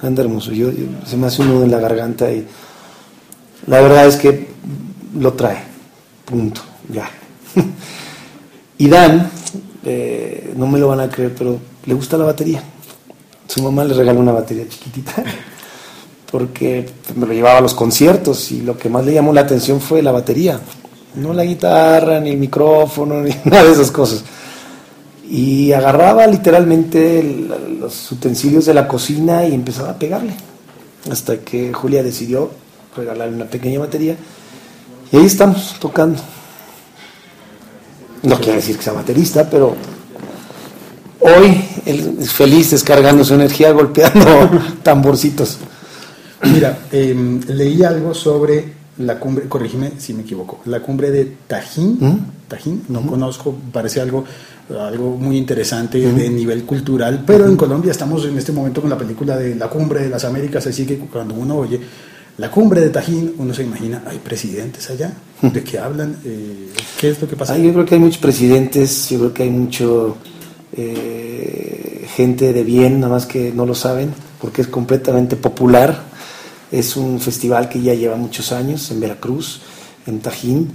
canta 0.00 0.22
hermoso. 0.22 0.52
Yo, 0.52 0.70
yo- 0.70 0.86
se 1.06 1.16
me 1.16 1.26
hace 1.26 1.42
un 1.42 1.48
nudo 1.48 1.64
en 1.64 1.70
la 1.70 1.78
garganta 1.78 2.30
y 2.30 2.46
la 3.66 3.80
verdad 3.80 4.06
es 4.06 4.16
que 4.16 4.48
lo 5.18 5.32
trae, 5.34 5.58
punto, 6.24 6.60
ya. 6.92 7.08
y 8.78 8.88
Dan, 8.88 9.30
eh, 9.84 10.52
no 10.56 10.66
me 10.66 10.78
lo 10.78 10.88
van 10.88 11.00
a 11.00 11.08
creer, 11.08 11.34
pero 11.36 11.58
le 11.84 11.94
gusta 11.94 12.16
la 12.16 12.24
batería. 12.24 12.62
Su 13.48 13.62
mamá 13.62 13.84
le 13.84 13.94
regaló 13.94 14.20
una 14.20 14.32
batería 14.32 14.64
chiquitita 14.68 15.12
porque 16.30 16.88
me 17.16 17.26
lo 17.26 17.32
llevaba 17.34 17.58
a 17.58 17.60
los 17.62 17.74
conciertos 17.74 18.50
y 18.52 18.62
lo 18.62 18.78
que 18.78 18.88
más 18.88 19.04
le 19.04 19.12
llamó 19.14 19.32
la 19.32 19.42
atención 19.42 19.80
fue 19.80 20.00
la 20.02 20.12
batería, 20.12 20.58
no 21.16 21.34
la 21.34 21.44
guitarra, 21.44 22.18
ni 22.20 22.30
el 22.30 22.38
micrófono, 22.38 23.20
ni 23.22 23.34
nada 23.44 23.64
de 23.64 23.72
esas 23.72 23.90
cosas. 23.90 24.24
Y 25.28 25.72
agarraba 25.72 26.26
literalmente 26.26 27.20
el- 27.20 27.78
los 27.80 28.10
utensilios 28.12 28.66
de 28.66 28.74
la 28.74 28.86
cocina 28.88 29.46
y 29.46 29.54
empezaba 29.54 29.90
a 29.90 29.98
pegarle, 29.98 30.34
hasta 31.10 31.38
que 31.38 31.72
Julia 31.72 32.02
decidió 32.02 32.50
regalarle 32.96 33.34
una 33.36 33.46
pequeña 33.46 33.78
batería. 33.80 34.16
Y 35.10 35.16
ahí 35.16 35.24
estamos 35.26 35.76
tocando. 35.80 36.20
No 38.22 38.36
quiere 38.38 38.56
decir 38.56 38.76
que 38.76 38.82
sea 38.82 38.92
baterista, 38.92 39.48
pero 39.50 39.74
hoy 41.20 41.64
él 41.86 42.16
es 42.20 42.32
feliz 42.32 42.70
descargando 42.70 43.24
su 43.24 43.34
energía 43.34 43.72
golpeando 43.72 44.50
tamborcitos. 44.82 45.58
Mira, 46.44 46.78
em, 46.92 47.40
leí 47.48 47.82
algo 47.84 48.14
sobre 48.14 48.72
la 48.98 49.18
cumbre, 49.18 49.48
corrígeme 49.48 49.92
si 49.98 50.12
me 50.14 50.22
equivoco, 50.22 50.60
la 50.66 50.80
cumbre 50.80 51.10
de 51.10 51.36
Tajín, 51.46 51.96
¿Mm? 52.00 52.18
Tajín, 52.48 52.84
no 52.88 53.06
conozco, 53.06 53.54
parece 53.72 54.00
algo, 54.00 54.24
algo 54.80 55.16
muy 55.16 55.36
interesante 55.36 55.98
de 55.98 56.30
nivel 56.30 56.64
cultural, 56.64 57.24
pero 57.26 57.46
en 57.46 57.56
Colombia 57.56 57.92
estamos 57.92 58.24
en 58.24 58.36
este 58.38 58.52
momento 58.52 58.80
con 58.80 58.90
la 58.90 58.98
película 58.98 59.36
de 59.36 59.54
la 59.54 59.68
cumbre 59.68 60.02
de 60.02 60.08
las 60.08 60.24
Américas, 60.24 60.66
así 60.66 60.86
que 60.86 60.98
cuando 60.98 61.34
uno 61.34 61.56
oye 61.56 61.80
la 62.38 62.50
cumbre 62.50 62.80
de 62.80 62.88
Tajín, 62.88 63.34
uno 63.38 63.52
se 63.52 63.62
imagina, 63.62 64.02
hay 64.06 64.18
presidentes 64.18 64.88
allá, 64.88 65.12
¿de 65.42 65.62
qué 65.62 65.78
hablan? 65.78 66.16
Eh, 66.24 66.70
¿Qué 66.98 67.10
es 67.10 67.20
lo 67.20 67.28
que 67.28 67.36
pasa? 67.36 67.54
Ah, 67.54 67.58
yo 67.58 67.72
creo 67.72 67.84
que 67.84 67.94
hay 67.94 68.00
muchos 68.00 68.18
presidentes, 68.18 69.10
yo 69.10 69.18
creo 69.18 69.34
que 69.34 69.42
hay 69.42 69.50
mucho 69.50 70.16
eh, 70.74 72.06
gente 72.14 72.52
de 72.52 72.64
bien, 72.64 73.00
nada 73.00 73.12
más 73.12 73.26
que 73.26 73.52
no 73.52 73.66
lo 73.66 73.74
saben, 73.74 74.14
porque 74.40 74.62
es 74.62 74.68
completamente 74.68 75.36
popular. 75.36 76.04
Es 76.70 76.96
un 76.96 77.20
festival 77.20 77.68
que 77.68 77.82
ya 77.82 77.94
lleva 77.94 78.16
muchos 78.16 78.50
años 78.52 78.90
en 78.90 79.00
Veracruz, 79.00 79.60
en 80.06 80.20
Tajín. 80.20 80.70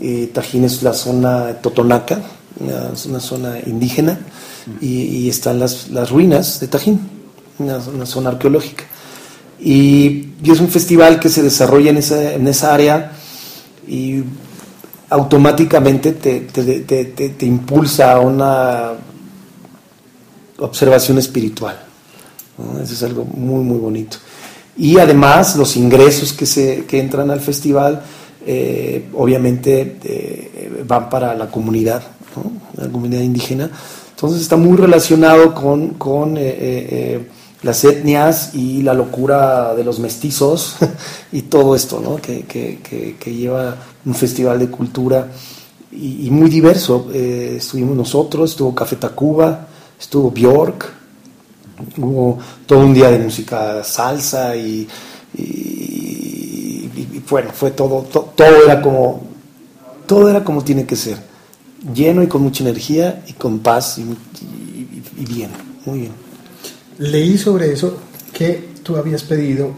Eh, 0.00 0.30
Tajín 0.32 0.64
es 0.64 0.82
la 0.82 0.94
zona 0.94 1.60
Totonaca, 1.60 2.22
es 2.92 3.06
una 3.06 3.20
zona 3.20 3.58
indígena, 3.66 4.18
y, 4.80 5.28
están 5.28 5.58
las, 5.58 5.88
las 5.88 6.10
ruinas 6.10 6.60
de 6.60 6.68
Tajín, 6.68 7.00
una, 7.58 8.06
zona 8.06 8.30
arqueológica. 8.30 8.84
Y, 9.60 10.28
es 10.44 10.60
un 10.60 10.68
festival 10.68 11.20
que 11.20 11.28
se 11.28 11.42
desarrolla 11.42 11.90
en 11.90 11.98
esa, 11.98 12.32
en 12.34 12.46
esa 12.48 12.74
área 12.74 13.12
y 13.86 14.22
automáticamente 15.10 16.12
te, 16.12 16.40
te, 16.40 16.80
te, 16.80 17.04
te, 17.04 17.28
te 17.30 17.46
impulsa 17.46 18.12
a 18.12 18.20
una 18.20 18.92
observación 20.58 21.18
espiritual. 21.18 21.78
¿no? 22.58 22.80
Eso 22.82 22.94
es 22.94 23.02
algo 23.02 23.24
muy, 23.24 23.64
muy 23.64 23.78
bonito. 23.78 24.18
Y 24.76 24.98
además 24.98 25.56
los 25.56 25.76
ingresos 25.76 26.32
que, 26.32 26.46
se, 26.46 26.84
que 26.86 26.98
entran 26.98 27.30
al 27.30 27.40
festival 27.40 28.02
eh, 28.44 29.08
obviamente 29.14 29.98
eh, 30.02 30.82
van 30.84 31.08
para 31.08 31.34
la 31.34 31.48
comunidad, 31.48 32.02
¿no? 32.36 32.90
comunidad 32.90 33.22
indígena. 33.22 33.70
Entonces 34.10 34.42
está 34.42 34.56
muy 34.56 34.76
relacionado 34.76 35.54
con, 35.54 35.94
con 35.94 36.36
eh, 36.36 36.42
eh, 36.44 37.28
las 37.62 37.84
etnias 37.84 38.54
y 38.54 38.82
la 38.82 38.94
locura 38.94 39.74
de 39.74 39.84
los 39.84 39.98
mestizos 39.98 40.76
y 41.32 41.42
todo 41.42 41.74
esto 41.74 42.00
¿no? 42.00 42.16
que, 42.16 42.42
que, 42.44 42.78
que, 43.18 43.34
lleva 43.34 43.76
un 44.04 44.14
festival 44.14 44.58
de 44.58 44.68
cultura 44.68 45.28
y, 45.90 46.30
muy 46.30 46.48
diverso. 46.48 47.08
Eh, 47.12 47.56
estuvimos 47.58 47.96
nosotros, 47.96 48.50
estuvo 48.50 48.74
Café 48.74 48.96
Tacuba, 48.96 49.66
estuvo 50.00 50.30
Bjork, 50.30 50.92
hubo 51.98 52.38
todo 52.66 52.80
un 52.80 52.94
día 52.94 53.10
de 53.10 53.18
música 53.18 53.82
salsa 53.82 54.54
y, 54.56 54.88
bueno, 57.28 57.50
fue 57.52 57.70
todo, 57.72 58.02
to- 58.02 58.32
todo 58.36 58.64
era 58.64 58.80
como 58.80 59.22
todo 60.06 60.28
era 60.28 60.44
como 60.44 60.62
tiene 60.62 60.84
que 60.84 60.96
ser, 60.96 61.16
lleno 61.94 62.22
y 62.22 62.26
con 62.26 62.42
mucha 62.42 62.62
energía 62.64 63.22
y 63.26 63.32
con 63.34 63.58
paz 63.60 63.98
y, 63.98 64.02
y- 64.02 65.02
y 65.18 65.24
bien, 65.26 65.50
muy 65.84 66.00
bien. 66.00 66.12
Leí 66.98 67.36
sobre 67.38 67.72
eso 67.72 67.96
que 68.32 68.68
tú 68.82 68.96
habías 68.96 69.22
pedido 69.22 69.72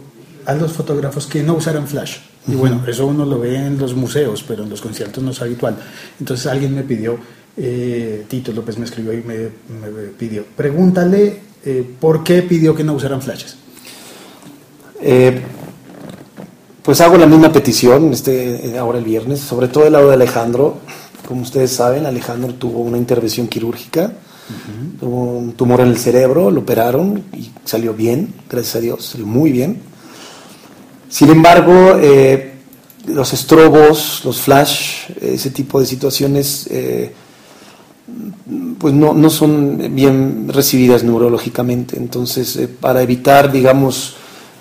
a 0.46 0.54
los 0.54 0.72
fotógrafos 0.72 1.26
que 1.26 1.42
no 1.42 1.54
usaran 1.54 1.86
flash. 1.88 2.16
Y 2.46 2.54
bueno, 2.54 2.82
eso 2.86 3.06
uno 3.06 3.24
lo 3.24 3.38
ve 3.40 3.56
en 3.56 3.78
los 3.78 3.94
museos, 3.94 4.44
pero 4.46 4.64
en 4.64 4.70
los 4.70 4.82
conciertos 4.82 5.22
no 5.24 5.30
es 5.30 5.40
habitual. 5.40 5.76
Entonces 6.20 6.46
alguien 6.46 6.74
me 6.74 6.82
pidió, 6.82 7.16
eh, 7.56 8.26
Tito 8.28 8.52
López 8.52 8.76
me 8.76 8.84
escribió 8.84 9.14
y 9.14 9.22
me, 9.22 9.34
me 9.80 10.08
pidió, 10.18 10.44
pregúntale 10.54 11.40
eh, 11.64 11.90
por 11.98 12.22
qué 12.22 12.42
pidió 12.42 12.74
que 12.74 12.84
no 12.84 12.92
usaran 12.92 13.22
flashes. 13.22 13.56
Eh, 15.00 15.40
pues 16.82 17.00
hago 17.00 17.16
la 17.16 17.26
misma 17.26 17.50
petición 17.50 18.12
este, 18.12 18.68
eh, 18.74 18.78
ahora 18.78 18.98
el 18.98 19.04
viernes, 19.04 19.40
sobre 19.40 19.68
todo 19.68 19.86
el 19.86 19.94
lado 19.94 20.08
de 20.08 20.14
Alejandro. 20.14 20.80
Como 21.26 21.42
ustedes 21.42 21.72
saben, 21.72 22.06
Alejandro 22.06 22.54
tuvo 22.54 22.80
una 22.80 22.98
intervención 22.98 23.48
quirúrgica, 23.48 24.12
tuvo 25.00 25.38
un 25.38 25.52
tumor 25.52 25.80
en 25.80 25.88
el 25.88 25.98
cerebro, 25.98 26.50
lo 26.50 26.60
operaron 26.60 27.24
y 27.32 27.50
salió 27.64 27.94
bien, 27.94 28.34
gracias 28.48 28.76
a 28.76 28.80
Dios, 28.80 29.04
salió 29.06 29.26
muy 29.26 29.50
bien. 29.50 29.80
Sin 31.08 31.30
embargo, 31.30 31.96
eh, 32.00 32.54
los 33.06 33.32
estrobos, 33.32 34.22
los 34.24 34.40
flash, 34.40 35.10
ese 35.20 35.50
tipo 35.50 35.80
de 35.80 35.86
situaciones, 35.86 36.66
eh, 36.70 37.12
pues 38.78 38.92
no, 38.92 39.14
no 39.14 39.30
son 39.30 39.94
bien 39.94 40.48
recibidas 40.48 41.04
neurológicamente. 41.04 41.96
Entonces, 41.96 42.56
eh, 42.56 42.68
para 42.68 43.02
evitar, 43.02 43.50
digamos, 43.50 44.16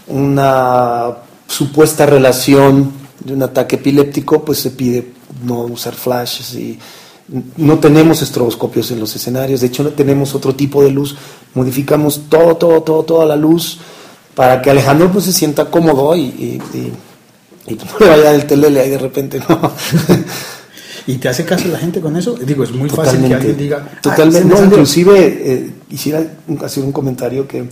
una 0.08 1.17
supuesta 1.48 2.05
relación 2.05 2.91
de 3.24 3.34
un 3.34 3.43
ataque 3.43 3.75
epiléptico, 3.75 4.46
pues 4.46 4.60
se 4.60 4.72
pide 4.72 5.12
no 5.44 5.62
usar 5.62 5.94
flashes 5.94 6.54
y 6.56 6.78
no 7.58 7.80
tenemos 7.80 8.22
estroboscopios 8.22 8.92
en 8.92 9.00
los 9.00 9.16
escenarios, 9.16 9.62
de 9.62 9.68
hecho 9.68 9.84
no 9.84 9.90
tenemos 9.90 10.36
otro 10.36 10.54
tipo 10.56 10.84
de 10.84 10.92
luz, 10.92 11.16
modificamos 11.54 12.24
todo, 12.30 12.58
todo, 12.58 12.84
todo, 12.84 13.04
toda 13.04 13.25
la 13.25 13.36
luz 13.36 13.80
para 14.36 14.62
que 14.62 14.70
Alejandro 14.70 15.12
pues 15.12 15.25
se 15.25 15.34
sienta 15.34 15.66
cómodo 15.66 16.16
y, 16.16 16.22
y, 16.22 16.62
y, 16.74 16.94
y 17.72 17.75
no 18.00 18.00
le 18.00 18.10
vaya 18.10 18.32
del 18.32 18.46
telele 18.46 18.82
ahí 18.82 18.90
de 18.90 18.98
repente, 18.98 19.40
¿no? 19.48 19.72
¿Y 21.06 21.18
te 21.18 21.28
hace 21.28 21.44
caso 21.44 21.68
la 21.68 21.78
gente 21.80 22.00
con 22.00 22.16
eso? 22.16 22.34
Digo, 22.36 22.63
es 22.63 22.72
muy 22.72 22.90
fácil 22.90 23.28
que 23.28 23.34
alguien 23.34 23.58
diga... 23.58 23.86
"Ah, 23.94 24.00
Totalmente. 24.02 24.48
No, 24.48 24.56
salió". 24.56 24.72
inclusive 24.72 25.42
eh, 25.54 25.72
quisiera 25.90 26.24
hacer 26.63 26.84
un 26.84 26.94
comentario 26.94 27.46
que 27.46 27.66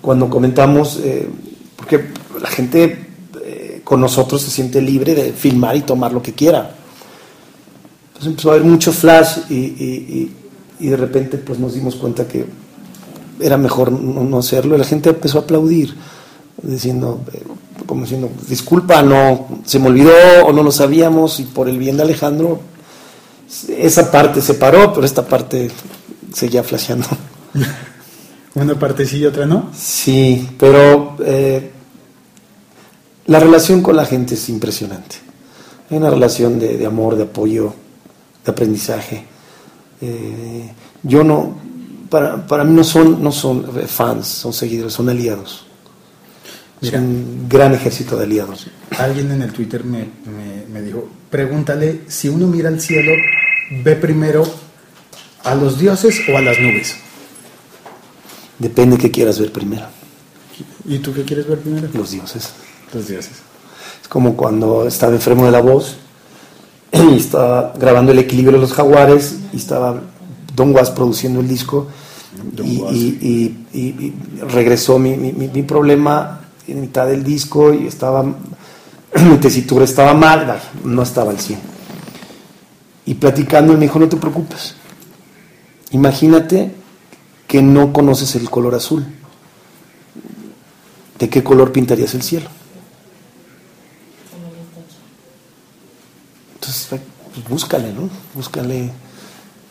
cuando 0.00 0.28
comentamos, 0.28 0.98
eh, 1.04 1.28
porque 1.76 2.06
la 2.42 2.48
gente 2.48 3.09
con 3.90 4.00
nosotros 4.00 4.40
se 4.40 4.52
siente 4.52 4.80
libre 4.80 5.16
de 5.16 5.32
filmar 5.32 5.74
y 5.74 5.80
tomar 5.80 6.12
lo 6.12 6.22
que 6.22 6.32
quiera. 6.32 6.76
Entonces 8.10 8.28
empezó 8.30 8.50
a 8.50 8.54
haber 8.54 8.64
mucho 8.64 8.92
flash 8.92 9.38
y, 9.48 9.54
y- 9.56 10.30
y- 10.78 10.86
y 10.86 10.88
de 10.90 10.96
repente 10.96 11.38
pues 11.38 11.58
nos 11.58 11.74
dimos 11.74 11.96
cuenta 11.96 12.28
que 12.28 12.46
era 13.40 13.56
mejor 13.56 13.90
no, 13.90 14.22
no 14.22 14.38
hacerlo. 14.38 14.78
La 14.78 14.84
gente 14.84 15.10
empezó 15.10 15.38
a 15.38 15.40
aplaudir, 15.42 15.96
diciendo, 16.62 17.20
eh, 17.32 17.42
como 17.84 18.02
diciendo, 18.02 18.30
disculpa, 18.48 19.02
no, 19.02 19.48
se 19.64 19.80
me 19.80 19.88
olvidó 19.88 20.12
o 20.46 20.52
no 20.52 20.62
lo 20.62 20.70
sabíamos 20.70 21.40
y 21.40 21.42
por 21.46 21.68
el 21.68 21.76
bien 21.76 21.96
de 21.96 22.04
Alejandro 22.04 22.60
esa 23.76 24.08
parte 24.12 24.40
se 24.40 24.54
paró, 24.54 24.92
pero 24.92 25.04
esta 25.04 25.26
parte 25.26 25.68
seguía 26.32 26.62
flasheando. 26.62 27.08
Una 28.54 28.78
parte 28.78 29.04
sí 29.04 29.16
y 29.18 29.26
otra 29.26 29.46
no. 29.46 29.70
Sí, 29.76 30.48
pero 30.60 31.16
eh, 31.24 31.72
la 33.30 33.38
relación 33.38 33.80
con 33.80 33.94
la 33.96 34.04
gente 34.04 34.34
es 34.34 34.48
impresionante. 34.48 35.16
Hay 35.90 35.96
una 35.96 36.10
relación 36.10 36.58
de, 36.58 36.76
de 36.76 36.86
amor, 36.86 37.14
de 37.16 37.22
apoyo, 37.24 37.72
de 38.44 38.50
aprendizaje. 38.50 39.24
Eh, 40.00 40.70
yo 41.04 41.22
no, 41.24 41.56
para, 42.10 42.46
para 42.46 42.64
mí 42.64 42.74
no 42.74 42.82
son, 42.84 43.22
no 43.22 43.30
son 43.32 43.64
fans, 43.86 44.26
son 44.26 44.52
seguidores, 44.52 44.92
son 44.92 45.08
aliados. 45.08 45.64
Es 46.82 46.88
Mira. 46.90 47.00
un 47.00 47.46
gran 47.48 47.72
ejército 47.74 48.16
de 48.16 48.24
aliados. 48.24 48.66
Alguien 48.98 49.30
en 49.30 49.42
el 49.42 49.52
Twitter 49.52 49.84
me, 49.84 49.98
me- 50.24 50.66
me 50.72 50.82
dijo, 50.82 51.08
pregúntale 51.30 52.02
si 52.08 52.28
uno 52.28 52.46
mira 52.46 52.68
al 52.68 52.80
cielo, 52.80 53.12
ve 53.84 53.94
primero 53.96 54.42
a 55.44 55.54
los 55.54 55.78
dioses 55.78 56.20
o 56.32 56.36
a 56.36 56.40
las 56.40 56.58
nubes. 56.58 56.96
Depende 58.58 58.98
qué 58.98 59.10
quieras 59.10 59.38
ver 59.38 59.52
primero, 59.52 59.86
¿Y 60.86 60.98
tú 60.98 61.12
qué 61.14 61.24
quieres 61.24 61.46
ver 61.48 61.58
primero? 61.60 61.88
los 61.94 62.10
dioses. 62.10 62.50
Los 62.94 63.06
dioses. 63.08 63.32
Es 64.02 64.08
como 64.08 64.36
cuando 64.36 64.86
estaba 64.86 65.12
enfermo 65.14 65.44
de 65.46 65.52
la 65.52 65.60
voz 65.60 65.96
y 66.92 67.16
estaba 67.16 67.72
grabando 67.78 68.12
el 68.12 68.18
equilibrio 68.18 68.56
de 68.58 68.60
los 68.62 68.72
jaguares 68.72 69.36
y 69.52 69.56
estaba 69.56 70.00
Don 70.56 70.74
Was 70.74 70.90
produciendo 70.90 71.40
el 71.40 71.48
disco 71.48 71.86
y, 72.64 72.78
Was. 72.78 72.92
y- 72.94 73.18
y- 73.20 73.66
y- 73.78 73.80
y 74.06 74.14
regresó 74.50 74.98
mi, 74.98 75.16
mi- 75.16 75.32
mi- 75.32 75.48
mi 75.48 75.62
problema 75.62 76.40
en 76.66 76.80
mitad 76.80 77.06
del 77.06 77.22
disco 77.22 77.72
y 77.72 77.86
estaba 77.86 78.22
mi 79.30 79.36
tesitura 79.40 79.84
estaba 79.84 80.14
mal, 80.14 80.60
no 80.84 81.02
estaba 81.02 81.30
al 81.30 81.38
100. 81.40 81.58
Y 83.06 83.14
platicando 83.14 83.72
él 83.72 83.78
me 83.78 83.84
dijo, 83.86 83.98
no 83.98 84.08
te 84.08 84.16
preocupes, 84.16 84.74
imagínate 85.92 86.72
que 87.48 87.62
no 87.62 87.92
conoces 87.92 88.34
el 88.36 88.48
color 88.50 88.74
azul. 88.74 89.04
¿De 91.18 91.28
qué 91.28 91.42
color 91.42 91.72
pintarías 91.72 92.14
el 92.14 92.22
cielo? 92.22 92.48
Pues, 96.88 97.48
búscale, 97.48 97.92
¿no? 97.92 98.08
Búscale 98.34 98.90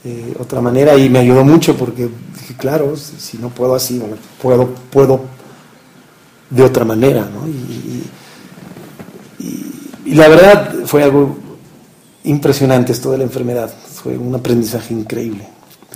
eh, 0.06 0.34
otra 0.40 0.62
manera 0.62 0.96
y 0.98 1.10
me 1.10 1.20
ayudó 1.20 1.44
mucho 1.44 1.76
porque 1.76 2.10
dije, 2.40 2.56
claro, 2.58 2.96
si, 2.96 3.20
si 3.20 3.38
no 3.38 3.50
puedo 3.50 3.76
así, 3.76 4.00
bueno, 4.00 4.16
puedo, 4.42 4.68
puedo 4.92 5.22
de 6.50 6.64
otra 6.64 6.86
manera, 6.86 7.22
¿no? 7.34 7.48
Y, 7.48 7.52
y- 7.52 8.10
y 10.06 10.16
la 10.16 10.28
verdad 10.28 10.74
fue 10.86 11.04
algo 11.04 11.38
impresionante 12.24 12.92
esto 12.92 13.12
de 13.12 13.20
la 13.20 13.24
enfermedad. 13.26 13.72
Fue 13.94 14.18
un 14.18 14.34
aprendizaje 14.36 14.94
increíble. 14.94 15.48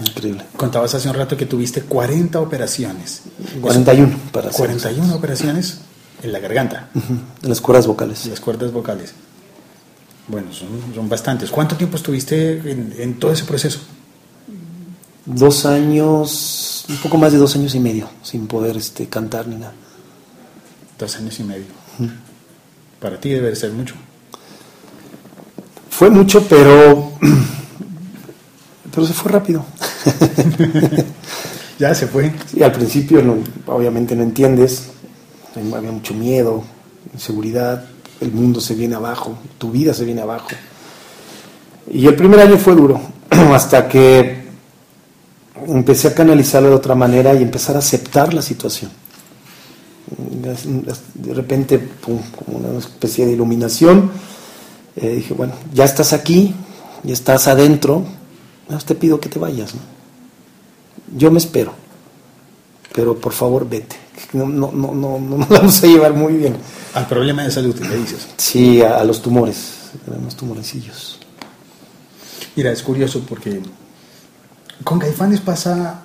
Increíble. 0.08 0.44
Contabas 0.58 0.94
hace 0.96 1.08
un 1.10 1.16
rato 1.16 1.36
que 1.38 1.46
tuviste 1.46 1.82
40 1.82 2.40
operaciones. 2.40 3.22
41 3.62 4.16
para 4.32 4.52
ser 4.52 4.68
41 4.68 5.16
operaciones 5.16 5.80
en 6.22 6.32
la 6.32 6.40
garganta, 6.40 6.90
En 6.96 7.50
las 7.50 7.60
cuerdas 7.62 7.88
vocales. 7.88 8.24
en 8.26 8.32
las 8.32 8.40
cuerdas 8.40 8.72
vocales. 8.72 9.14
Bueno, 10.28 10.54
son, 10.54 10.68
son 10.96 11.10
bastantes. 11.10 11.50
¿Cuánto 11.50 11.76
tiempo 11.76 11.98
estuviste 11.98 12.60
en, 12.60 12.94
en 12.98 13.20
todo 13.20 13.32
ese 13.32 13.44
proceso? 13.44 13.80
Dos 15.26 15.66
años, 15.66 16.86
un 16.90 16.98
poco 16.98 17.18
más 17.18 17.32
de 17.32 17.38
dos 17.38 17.56
años 17.56 17.76
y 17.76 17.80
medio, 17.80 18.10
sin 18.24 18.48
poder 18.48 18.78
este, 18.78 19.08
cantar 19.08 19.48
ni 19.48 19.56
nada. 19.56 19.74
Dos 20.98 21.16
años 21.18 21.40
y 21.40 21.44
medio. 21.44 21.66
Para 23.00 23.20
ti 23.20 23.30
debe 23.30 23.56
ser 23.56 23.72
mucho. 23.72 23.96
Fue 25.90 26.10
mucho, 26.10 26.46
pero, 26.48 27.14
pero 28.94 29.08
se 29.08 29.14
fue 29.14 29.32
rápido. 29.32 29.66
Ya 31.80 31.94
se 31.94 32.08
fue. 32.08 32.34
Y 32.54 32.64
al 32.64 32.72
principio 32.72 33.22
no, 33.22 33.38
obviamente 33.66 34.16
no 34.16 34.24
entiendes, 34.24 34.90
había 35.56 35.92
mucho 35.92 36.14
miedo, 36.14 36.64
inseguridad, 37.14 37.86
el 38.24 38.32
mundo 38.32 38.62
se 38.62 38.74
viene 38.74 38.96
abajo, 38.96 39.38
tu 39.58 39.72
vida 39.72 39.94
se 39.94 40.06
viene 40.06 40.22
abajo. 40.22 40.50
Y 41.92 42.08
el 42.08 42.16
primer 42.16 42.40
año 42.40 42.58
fue 42.58 42.76
duro, 42.76 43.00
hasta 43.30 43.88
que 43.88 44.44
empecé 45.68 46.08
a 46.08 46.16
canalizarlo 46.16 46.70
de 46.70 46.76
otra 46.76 46.96
manera 46.96 47.34
y 47.34 47.44
empezar 47.44 47.76
a 47.76 47.80
aceptar 47.80 48.34
la 48.34 48.42
situación. 48.42 48.92
De 51.14 51.34
repente, 51.34 51.90
como 52.02 52.22
una 52.48 52.80
especie 52.80 53.26
de 53.26 53.34
iluminación, 53.34 54.12
eh, 54.96 55.10
dije, 55.10 55.34
bueno, 55.34 55.54
ya 55.74 55.86
estás 55.86 56.14
aquí, 56.14 56.54
ya 57.04 57.14
estás 57.14 57.48
adentro, 57.48 58.06
te 58.86 58.96
pido 58.96 59.20
que 59.20 59.30
te 59.30 59.40
vayas. 59.40 59.74
Yo 61.16 61.30
me 61.30 61.38
espero, 61.38 61.74
pero 62.94 63.20
por 63.20 63.34
favor 63.34 63.70
vete. 63.70 64.03
No, 64.34 64.48
no, 64.48 64.72
no, 64.72 64.94
no, 64.94 65.20
no 65.20 65.38
nos 65.38 65.50
vamos 65.50 65.84
a 65.84 65.88
llevar 65.88 66.14
muy 66.14 66.34
bien. 66.34 66.56
Al 66.94 67.08
problema 67.08 67.44
de 67.44 67.52
salud, 67.52 67.76
le 67.80 67.98
dices. 67.98 68.28
Sí, 68.38 68.82
a, 68.82 68.98
a 69.00 69.04
los 69.04 69.22
tumores, 69.22 69.92
los 70.24 70.36
tumorecillos. 70.36 71.20
Mira, 72.56 72.72
es 72.72 72.84
curioso 72.84 73.24
porque 73.28 73.62
con 74.84 75.00
Caifanes 75.00 75.42
pasa 75.42 76.02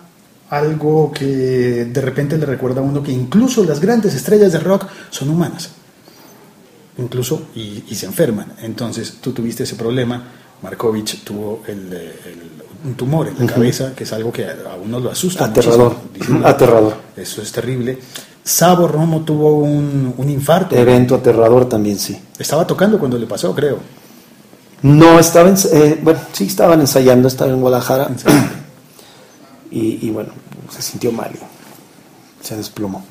algo 0.51 1.13
que 1.13 1.27
de 1.27 2.01
repente 2.01 2.39
le 2.39 2.47
recuerda 2.47 2.81
a 2.81 2.85
uno 2.85 3.03
que 3.03 3.13
incluso 3.13 3.65
las 3.65 3.81
grandes 3.81 4.15
estrellas 4.15 4.53
de 4.53 4.61
rock 4.61 4.87
son 5.11 5.29
humanas. 5.31 5.71
Incluso 6.97 7.49
y, 7.55 7.85
y 7.89 7.95
se 7.95 8.07
enferman. 8.07 8.55
Entonces 8.63 9.19
tú 9.21 9.33
tuviste 9.33 9.65
ese 9.65 9.77
problema. 9.77 10.25
Markovich 10.63 11.23
tuvo 11.25 11.63
el, 11.67 11.93
el- 11.93 12.59
un 12.85 12.95
tumor 12.95 13.27
en 13.27 13.45
la 13.45 13.53
cabeza, 13.53 13.93
que 13.95 14.05
es 14.05 14.13
algo 14.13 14.33
que 14.33 14.45
a 14.45 14.77
uno 14.83 15.01
lo 15.01 15.11
asusta. 15.11 15.47
Aterrador. 15.47 15.97
Dicen, 16.15 16.43
aterrador. 16.47 16.95
Eso 17.17 17.43
es 17.43 17.51
terrible. 17.51 17.99
Sabo 18.45 18.87
Romo 18.87 19.23
tuvo 19.23 19.59
un, 19.59 20.15
un 20.17 20.31
infarto. 20.31 20.77
Evento 20.77 21.17
aterrador 21.17 21.69
también, 21.69 21.99
sí. 21.99 22.19
Estaba 22.39 22.67
tocando 22.67 22.99
cuando 22.99 23.19
le 23.19 23.27
pasó, 23.27 23.53
creo. 23.55 23.79
No, 24.83 25.19
estaba, 25.19 25.51
eh, 25.73 25.99
bueno, 26.03 26.21
sí 26.33 26.45
estaban 26.47 26.81
ensayando, 26.81 27.27
estaba 27.27 27.51
en 27.51 27.61
Guadalajara 27.61 28.11
y, 29.71 30.07
y 30.07 30.11
bueno, 30.11 30.31
se 30.71 30.81
sintió 30.83 31.11
mal 31.13 31.33
y 31.35 32.47
se 32.47 32.57
desplomó. 32.57 33.05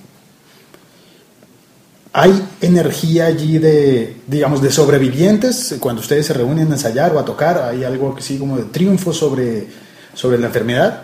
¿Hay 2.14 2.42
energía 2.62 3.26
allí 3.26 3.58
de, 3.58 4.18
digamos, 4.28 4.62
de 4.62 4.72
sobrevivientes 4.72 5.76
cuando 5.80 6.02
ustedes 6.02 6.26
se 6.26 6.34
reúnen 6.34 6.70
a 6.72 6.76
ensayar 6.76 7.14
o 7.14 7.20
a 7.20 7.26
tocar? 7.26 7.62
¿Hay 7.64 7.84
algo 7.84 8.16
que 8.16 8.22
sí 8.22 8.38
como 8.38 8.58
de 8.58 8.64
triunfo 8.64 9.14
sobre, 9.14 9.68
sobre 10.14 10.40
la 10.40 10.48
enfermedad? 10.48 11.04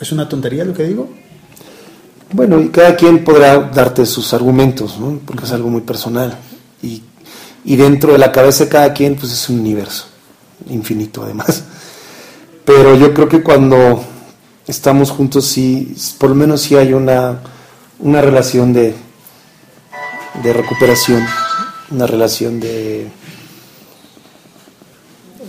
¿Es 0.00 0.10
una 0.12 0.28
tontería 0.28 0.64
lo 0.64 0.74
que 0.74 0.84
digo? 0.84 1.08
Bueno, 2.32 2.60
y 2.60 2.68
cada 2.68 2.96
quien 2.96 3.24
podrá 3.24 3.58
darte 3.58 4.06
sus 4.06 4.32
argumentos, 4.32 4.98
¿no? 4.98 5.20
porque 5.24 5.44
es 5.44 5.52
algo 5.52 5.68
muy 5.68 5.82
personal. 5.82 6.36
Y, 6.82 7.02
y 7.64 7.76
dentro 7.76 8.12
de 8.12 8.18
la 8.18 8.32
cabeza 8.32 8.64
de 8.64 8.70
cada 8.70 8.92
quien, 8.94 9.16
pues 9.16 9.32
es 9.32 9.48
un 9.48 9.60
universo, 9.60 10.06
infinito 10.68 11.22
además. 11.22 11.64
Pero 12.64 12.94
yo 12.96 13.12
creo 13.12 13.28
que 13.28 13.42
cuando 13.42 14.02
estamos 14.66 15.10
juntos, 15.10 15.46
sí, 15.46 15.94
por 16.18 16.30
lo 16.30 16.36
menos 16.36 16.62
sí 16.62 16.76
hay 16.76 16.92
una, 16.92 17.40
una 17.98 18.20
relación 18.22 18.72
de, 18.72 18.94
de 20.42 20.52
recuperación, 20.52 21.24
una 21.90 22.06
relación 22.06 22.60
de, 22.60 23.10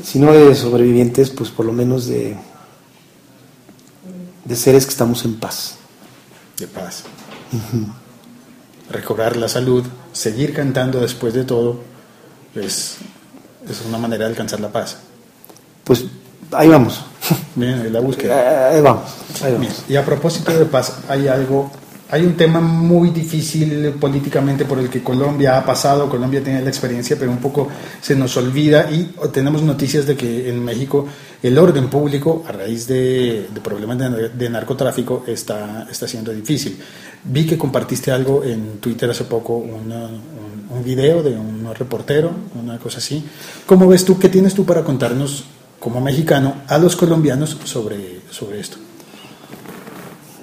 si 0.04 0.19
no 0.19 0.32
de 0.34 0.56
sobrevivientes, 0.56 1.30
pues 1.30 1.49
por 1.49 1.65
lo 1.65 1.73
menos 1.73 2.08
de, 2.08 2.36
de 4.45 4.56
seres 4.56 4.86
que 4.86 4.91
estamos 4.91 5.23
en 5.25 5.39
paz. 5.39 5.75
De 6.58 6.67
paz. 6.67 7.04
Recobrar 8.89 9.38
la 9.38 9.47
salud, 9.47 9.86
seguir 10.12 10.54
cantando 10.54 10.99
después 10.99 11.34
de 11.34 11.43
todo, 11.43 11.80
es, 12.56 12.97
es 13.69 13.82
una 13.88 13.97
manera 13.97 14.25
de 14.25 14.32
alcanzar 14.32 14.60
la 14.60 14.69
paz. 14.69 14.97
Pues 15.84 16.06
ahí 16.51 16.67
vamos. 16.67 17.01
Bien, 17.56 17.80
en 17.80 17.93
la 17.93 17.99
búsqueda. 17.99 18.69
Ahí 18.69 18.82
vamos. 18.82 19.12
Ahí 19.41 19.51
Bien, 19.51 19.71
vamos. 19.71 19.84
Y 19.88 19.95
a 19.95 20.06
propósito 20.06 20.51
de 20.51 20.65
paz, 20.65 20.97
hay 21.08 21.27
algo, 21.27 21.71
hay 22.12 22.24
un 22.26 22.36
tema 22.36 22.60
muy 22.60 23.10
difícil 23.12 23.93
políticamente 24.00 24.65
por 24.65 24.78
el 24.80 24.89
que 24.89 25.02
Colombia 25.02 25.58
ha 25.58 25.65
pasado, 25.65 26.10
Colombia 26.10 26.43
tiene 26.43 26.62
la 26.62 26.69
experiencia, 26.69 27.15
pero 27.17 27.32
un 27.32 27.38
poco 27.38 27.69
se 28.02 28.15
nos 28.15 28.36
olvida 28.38 28.91
y 28.91 29.12
tenemos 29.32 29.62
noticias 29.63 30.06
de 30.06 30.15
que 30.17 30.50
en 30.50 30.63
México 30.63 31.08
el 31.41 31.58
orden 31.58 31.89
público, 31.89 32.43
a 32.47 32.52
raíz 32.52 32.86
de, 32.88 33.47
problemas 33.63 33.97
de, 33.97 34.30
de 34.30 34.50
narcotráfico, 34.50 35.24
está, 35.26 35.88
está 35.89 36.08
siendo 36.08 36.32
difícil. 36.32 36.78
Vi 37.24 37.45
que 37.45 37.58
compartiste 37.58 38.12
algo 38.12 38.43
en 38.43 38.80
Twitter 38.80 39.10
hace 39.10 39.24
poco, 39.24 39.56
una- 39.58 40.08
un, 40.08 40.78
un 40.78 40.84
video 40.84 41.24
de 41.24 41.32
un 41.32 41.67
reportero, 41.74 42.32
una 42.62 42.78
cosa 42.78 42.97
así. 43.00 43.24
¿Cómo 43.65 43.88
ves 43.88 44.04
tú, 44.06 44.19
qué 44.19 44.30
tienes 44.30 44.54
tú 44.54 44.65
para 44.65 44.84
contarnos 44.84 45.45
como 45.80 46.00
mexicano 46.02 46.56
a 46.67 46.78
los 46.78 46.95
colombianos 46.95 47.58
sobre, 47.63 48.19
sobre 48.30 48.60
esto? 48.60 48.78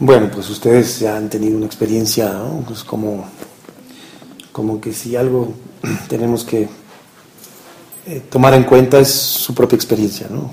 Bueno, 0.00 0.30
pues 0.32 0.48
ustedes 0.50 1.00
ya 1.00 1.16
han 1.16 1.28
tenido 1.28 1.56
una 1.56 1.66
experiencia, 1.66 2.32
¿no? 2.32 2.62
Pues 2.66 2.84
como, 2.84 3.24
como 4.52 4.80
que 4.80 4.92
si 4.92 5.16
algo 5.16 5.52
tenemos 6.08 6.44
que 6.44 6.68
eh, 8.06 8.22
tomar 8.30 8.54
en 8.54 8.64
cuenta 8.64 9.00
es 9.00 9.10
su 9.10 9.54
propia 9.54 9.76
experiencia, 9.76 10.28
¿no? 10.30 10.52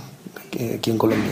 Aquí, 0.76 0.90
en 0.90 0.98
Colombia. 0.98 1.32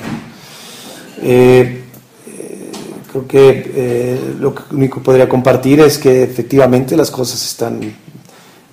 Eh, 1.21 1.83
eh, 2.27 2.71
creo 3.11 3.27
que 3.27 4.19
lo 4.39 4.53
único 4.71 4.99
que 4.99 5.05
podría 5.05 5.29
compartir 5.29 5.79
es 5.79 5.97
que 5.97 6.23
efectivamente 6.23 6.97
las 6.97 7.09
cosas 7.09 7.43
están, 7.43 7.79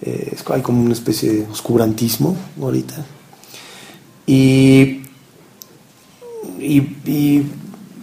es- 0.02 0.44
hay 0.50 0.60
como 0.60 0.82
una 0.82 0.92
especie 0.92 1.32
de 1.32 1.46
oscurantismo 1.46 2.36
ahorita. 2.60 3.06
Y, 4.26 5.02
y 6.58 7.42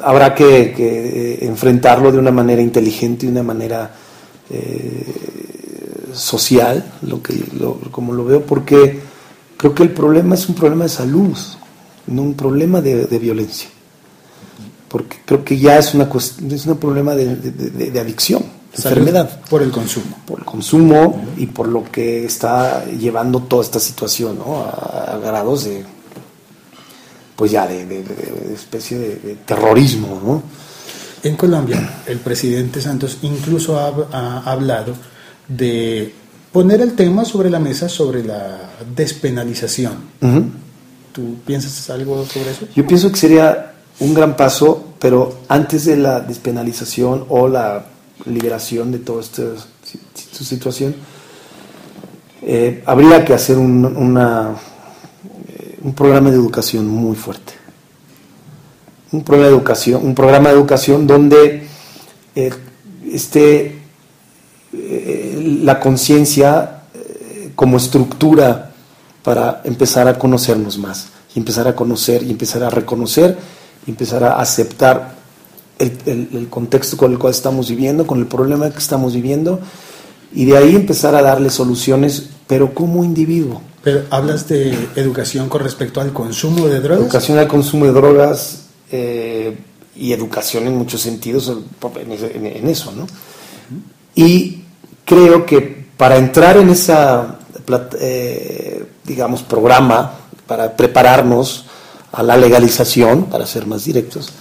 habrá 0.03 0.33
que, 0.35 0.73
que, 0.75 1.33
eh, 1.33 1.45
enfrentarlo 1.45 2.11
de 2.11 2.19
una 2.19 2.31
manera 2.31 2.61
inteligente, 2.61 3.25
de 3.25 3.31
una 3.31 3.43
manera 3.43 3.91
eh, 4.49 5.05
social, 6.13 6.93
lo 7.01 7.21
que, 7.21 7.33
lo- 7.59 7.79
como 7.91 8.13
lo 8.13 8.25
veo, 8.25 8.41
porque 8.45 8.99
creo 9.57 9.73
que 9.73 9.83
el 9.83 9.91
problema 9.91 10.35
es 10.35 10.47
un 10.49 10.55
problema 10.55 10.83
de 10.83 10.89
salud, 10.89 11.35
no 12.07 12.21
un 12.21 12.33
problema 12.35 12.81
de, 12.81 13.05
de 13.05 13.19
violencia. 13.19 13.69
Porque 14.87 15.17
creo 15.25 15.43
que 15.43 15.57
ya 15.57 15.77
es, 15.77 15.93
una, 15.93 16.09
es 16.15 16.65
un 16.65 16.77
problema 16.77 17.13
de, 17.15 17.35
de- 17.35 17.91
de- 17.91 17.99
adicción, 17.99 18.43
Salud 18.73 18.97
enfermedad 18.99 19.41
Por 19.49 19.63
el 19.63 19.71
consumo. 19.71 20.17
por 20.25 20.39
el 20.39 20.45
consumo 20.45 21.25
y 21.37 21.47
por 21.47 21.67
lo 21.67 21.83
que 21.91 22.25
está 22.25 22.85
llevando 22.85 23.41
toda 23.41 23.63
esta 23.63 23.79
situación 23.79 24.37
¿no? 24.37 24.59
a, 24.61 25.13
a 25.15 25.17
grados 25.17 25.63
de 25.65 25.83
pues 27.37 27.51
ya 27.51 27.65
de, 27.67 27.85
de- 27.85 28.03
de- 28.03 28.47
de 28.49 28.53
especie 28.53 28.97
de, 28.97 29.15
de 29.15 29.35
terrorismo 29.45 30.19
¿no? 30.25 30.43
En 31.23 31.35
Colombia, 31.37 32.01
el 32.05 32.19
presidente 32.19 32.81
Santos 32.81 33.19
incluso 33.21 33.79
ha, 33.79 33.91
ha 34.11 34.51
hablado 34.51 34.93
de 35.47 36.13
poner 36.51 36.81
el 36.81 36.93
tema 36.93 37.23
sobre 37.25 37.49
la 37.49 37.59
mesa 37.59 37.87
sobre 37.89 38.23
la 38.23 38.69
despenalización. 38.95 39.93
¿Tú 41.13 41.37
piensas 41.45 41.89
algo 41.89 42.25
sobre 42.25 42.51
eso? 42.51 42.67
yo 42.75 42.85
pienso 42.85 43.09
que 43.11 43.17
sería 43.17 43.73
un 43.99 44.13
gran 44.13 44.35
paso 44.35 44.93
pero 44.99 45.39
antes 45.47 45.85
de 45.85 45.97
la 45.97 46.19
despenalización 46.19 47.25
o 47.29 47.47
la 47.47 47.85
liberación 48.25 48.91
de 48.91 48.99
toda 48.99 49.21
esta 49.21 49.43
si- 49.83 49.99
si- 50.13 50.43
situación 50.45 50.95
eh, 52.41 52.83
habría 52.85 53.25
que 53.25 53.33
hacer 53.33 53.57
un, 53.57 53.83
una, 53.85 54.55
un 55.87 55.93
programa 55.93 56.29
de 56.29 56.35
educación 56.35 56.87
muy 56.87 57.15
fuerte 57.15 57.53
un 59.09 59.23
programa 59.23 59.49
de 59.49 59.55
educación, 59.55 60.05
un 60.05 60.13
programa 60.13 60.49
de 60.49 60.55
educación 60.55 61.07
donde 61.07 61.65
eh, 62.35 62.49
esté 63.09 63.79
eh, 64.73 65.59
la 65.63 65.79
conciencia 65.79 66.81
eh, 66.93 67.51
como 67.55 67.77
estructura 67.77 68.71
para 69.23 69.61
empezar 69.63 70.09
a 70.09 70.19
conocernos 70.19 70.77
más 70.77 71.07
y 71.33 71.39
empezar 71.39 71.69
a 71.69 71.75
conocer 71.75 72.21
y 72.23 72.31
empezar 72.31 72.63
a 72.63 72.69
reconocer 72.69 73.37
y 73.85 73.91
empezar 73.91 74.25
a 74.25 74.41
aceptar 74.41 75.15
el, 75.79 75.97
el- 76.05 76.29
el 76.33 76.49
contexto 76.49 76.97
con 76.97 77.13
el 77.13 77.17
cual 77.17 77.31
estamos 77.31 77.69
viviendo, 77.69 78.05
con 78.05 78.19
el 78.19 78.27
problema 78.27 78.69
que 78.71 78.79
estamos 78.79 79.13
viviendo 79.13 79.61
y 80.33 80.43
de 80.45 80.57
ahí 80.57 80.75
empezar 80.75 81.15
a 81.15 81.21
darle 81.21 81.49
soluciones, 81.49 82.29
pero 82.45 82.73
como 82.73 83.05
individuo. 83.05 83.61
Pero 83.87 84.03
hablas 84.09 84.49
de 84.49 84.89
educación 84.97 85.47
con 85.47 85.61
respecto 85.61 86.01
al 86.01 86.11
consumo 86.11 86.67
de 86.67 86.81
drogas. 86.81 87.03
Educación 87.03 87.37
al 87.37 87.47
consumo 87.47 87.85
de 87.85 87.93
drogas 87.93 88.63
eh, 88.91 89.57
y 89.95 90.11
educación 90.11 90.67
en 90.67 90.75
muchos 90.75 90.99
sentidos 90.99 91.53
en, 91.95 92.67
eso, 92.67 92.91
¿no? 92.91 93.07
Y 94.13 94.63
creo 95.05 95.45
que 95.45 95.85
para 95.95 96.17
entrar 96.17 96.57
en 96.57 96.69
esa, 96.69 97.39
eh, 98.01 98.85
digamos, 99.05 99.43
programa, 99.43 100.15
para 100.45 100.75
prepararnos 100.75 101.63
a 102.11 102.23
la 102.23 102.35
legalización, 102.35 103.27
para 103.27 103.45
ser 103.45 103.67
más 103.67 103.85
directos, 103.85 104.33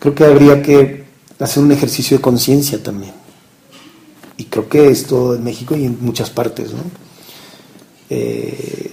creo 0.00 0.16
que 0.16 0.24
habría 0.24 0.60
que 0.60 1.04
hacer 1.38 1.62
un 1.62 1.70
ejercicio 1.70 2.16
de 2.16 2.20
conciencia 2.20 2.82
también. 2.82 3.12
Y 4.36 4.46
creo 4.46 4.68
que 4.68 4.88
esto 4.90 5.36
en 5.36 5.44
México 5.44 5.76
y 5.76 5.84
en 5.84 5.96
muchas 6.00 6.28
partes, 6.28 6.72
¿no? 6.72 7.09
Eh, 8.10 8.90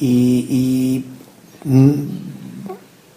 y 0.00 0.04
y, 0.04 1.04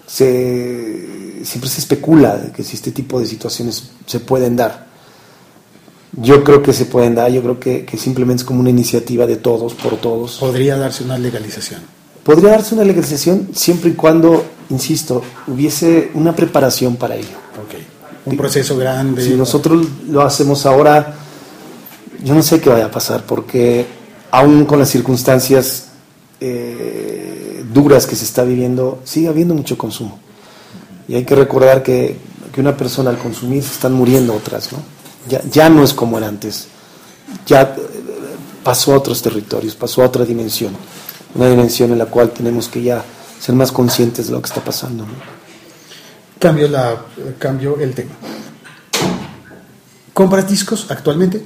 se, 0.06 1.44
siempre 1.44 1.70
se 1.70 1.82
especula 1.82 2.38
de 2.38 2.52
que 2.52 2.64
si 2.64 2.76
este 2.76 2.92
tipo 2.92 3.20
de 3.20 3.26
situaciones 3.26 3.92
se 4.06 4.20
pueden 4.20 4.56
dar. 4.56 4.88
Yo 6.14 6.44
creo 6.44 6.64
que 6.64 6.74
se 6.74 6.86
pueden 6.86 7.14
dar, 7.14 7.32
yo 7.32 7.42
creo 7.44 7.60
que, 7.60 7.86
que 7.86 7.98
simplemente 7.98 8.42
es 8.42 8.46
como 8.46 8.62
una 8.62 8.70
iniciativa 8.70 9.28
de 9.28 9.36
todos, 9.36 9.74
por 9.74 9.98
todos. 9.98 10.38
Podría 10.38 10.78
darse 10.78 11.04
una 11.04 11.18
legalización. 11.18 11.82
Podría 12.24 12.52
darse 12.52 12.74
una 12.74 12.86
legalización 12.86 13.50
siempre 13.54 13.92
y 13.92 13.94
cuando, 13.94 14.44
insisto, 14.70 15.22
hubiese 15.48 16.12
una 16.14 16.36
preparación 16.36 16.96
para 16.96 17.16
ello. 17.16 17.38
Ok. 17.62 17.76
Un 18.26 18.38
proceso 18.38 18.78
grande. 18.78 19.24
Si 19.24 19.36
nosotros 19.36 19.86
lo 20.10 20.22
hacemos 20.22 20.66
ahora, 20.66 21.16
yo 22.24 22.34
no 22.34 22.42
sé 22.42 22.60
qué 22.60 22.70
vaya 22.70 22.86
a 22.86 22.92
pasar, 22.92 23.26
porque 23.26 23.86
aún 24.32 24.66
con 24.66 24.80
las 24.80 24.90
circunstancias 24.90 25.88
eh, 26.40 27.64
duras 27.74 28.06
que 28.06 28.16
se 28.16 28.26
está 28.26 28.44
viviendo, 28.44 29.00
sigue 29.04 29.28
habiendo 29.28 29.54
mucho 29.54 29.78
consumo. 29.78 30.20
Y 31.08 31.16
hay 31.16 31.26
que 31.26 31.36
recordar 31.36 31.84
que, 31.84 32.18
que 32.52 32.62
una 32.62 32.76
persona 32.76 33.10
al 33.10 33.18
consumir 33.18 33.64
se 33.64 33.74
están 33.74 33.94
muriendo 33.94 34.34
otras, 34.34 34.72
¿no? 34.72 34.80
Ya, 35.30 35.42
ya 35.44 35.70
no 35.70 35.84
es 35.84 35.94
como 35.94 36.18
era 36.18 36.28
antes. 36.28 36.68
Ya 37.46 37.62
eh, 37.62 37.78
pasó 38.64 38.94
a 38.94 38.98
otros 38.98 39.22
territorios, 39.22 39.76
pasó 39.76 40.04
a 40.04 40.06
otra 40.06 40.26
dimensión. 40.26 40.76
Una 41.36 41.50
dimensión 41.50 41.92
en 41.92 41.98
la 41.98 42.06
cual 42.06 42.32
tenemos 42.32 42.68
que 42.68 42.82
ya 42.82 43.04
ser 43.40 43.56
más 43.56 43.72
conscientes 43.72 44.28
de 44.28 44.34
lo 44.34 44.42
que 44.42 44.48
está 44.48 44.64
pasando, 44.64 45.06
¿no? 45.06 45.38
Cambio, 46.40 46.68
la, 46.68 47.02
cambio 47.40 47.80
el 47.80 47.94
tema. 47.96 48.12
¿Compras 50.14 50.48
discos 50.48 50.86
actualmente? 50.90 51.44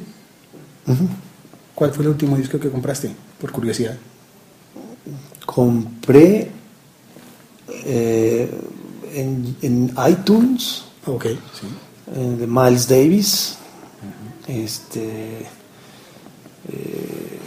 ¿Cuál 1.81 1.93
fue 1.93 2.03
el 2.03 2.11
último 2.11 2.37
disco 2.37 2.59
que 2.59 2.69
compraste? 2.69 3.09
Por 3.39 3.51
curiosidad. 3.51 3.97
compré 5.47 6.51
eh, 7.85 8.51
en, 9.15 9.55
en 9.63 9.91
iTunes 10.07 10.83
Ok, 11.07 11.25
sí. 11.25 11.67
eh, 12.15 12.35
de 12.37 12.45
Miles 12.45 12.87
Davis 12.87 13.55
este 14.47 15.39
eh, 16.71 17.39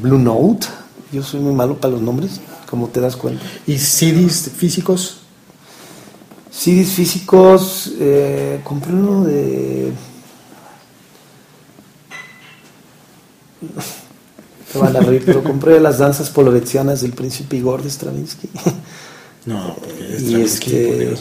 Blue 0.00 0.18
Note 0.18 0.66
yo 1.12 1.22
soy 1.22 1.38
muy 1.38 1.54
malo 1.54 1.76
para 1.80 1.92
los 1.92 2.02
nombres 2.02 2.40
como 2.68 2.88
te 2.88 3.00
das 3.00 3.14
cuenta 3.14 3.44
¿Y 3.68 3.78
CDs 3.78 4.50
físicos? 4.50 5.18
CDs 6.50 6.88
físicos 6.90 7.92
compré 8.64 8.92
uno 8.92 9.22
de 9.26 9.92
te 14.72 14.78
van 14.78 14.96
a 14.96 15.00
reír 15.00 15.22
pero 15.24 15.42
compré 15.42 15.80
las 15.80 15.98
danzas 15.98 16.30
polovetzianas 16.30 17.02
del 17.02 17.12
príncipe 17.12 17.56
Igor 17.56 17.82
de 17.82 17.90
Stravinsky. 17.90 18.48
No, 19.44 19.74
porque 19.74 20.14
es 20.14 20.22
y 20.22 20.46
Stravinsky, 20.46 20.70
este 20.70 21.14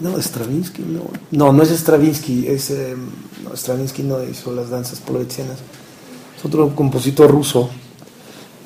no 0.00 0.18
Stravinsky 0.20 0.82
no. 0.82 1.02
No 1.30 1.52
no 1.52 1.62
es 1.62 1.70
Stravinsky 1.70 2.48
es 2.48 2.70
eh, 2.70 2.96
no, 3.44 3.56
Stravinsky 3.56 4.02
no 4.02 4.24
hizo 4.24 4.52
las 4.52 4.70
danzas 4.70 4.98
polovetzianas 4.98 5.58
es 6.36 6.44
otro 6.44 6.74
compositor 6.74 7.30
ruso. 7.30 7.70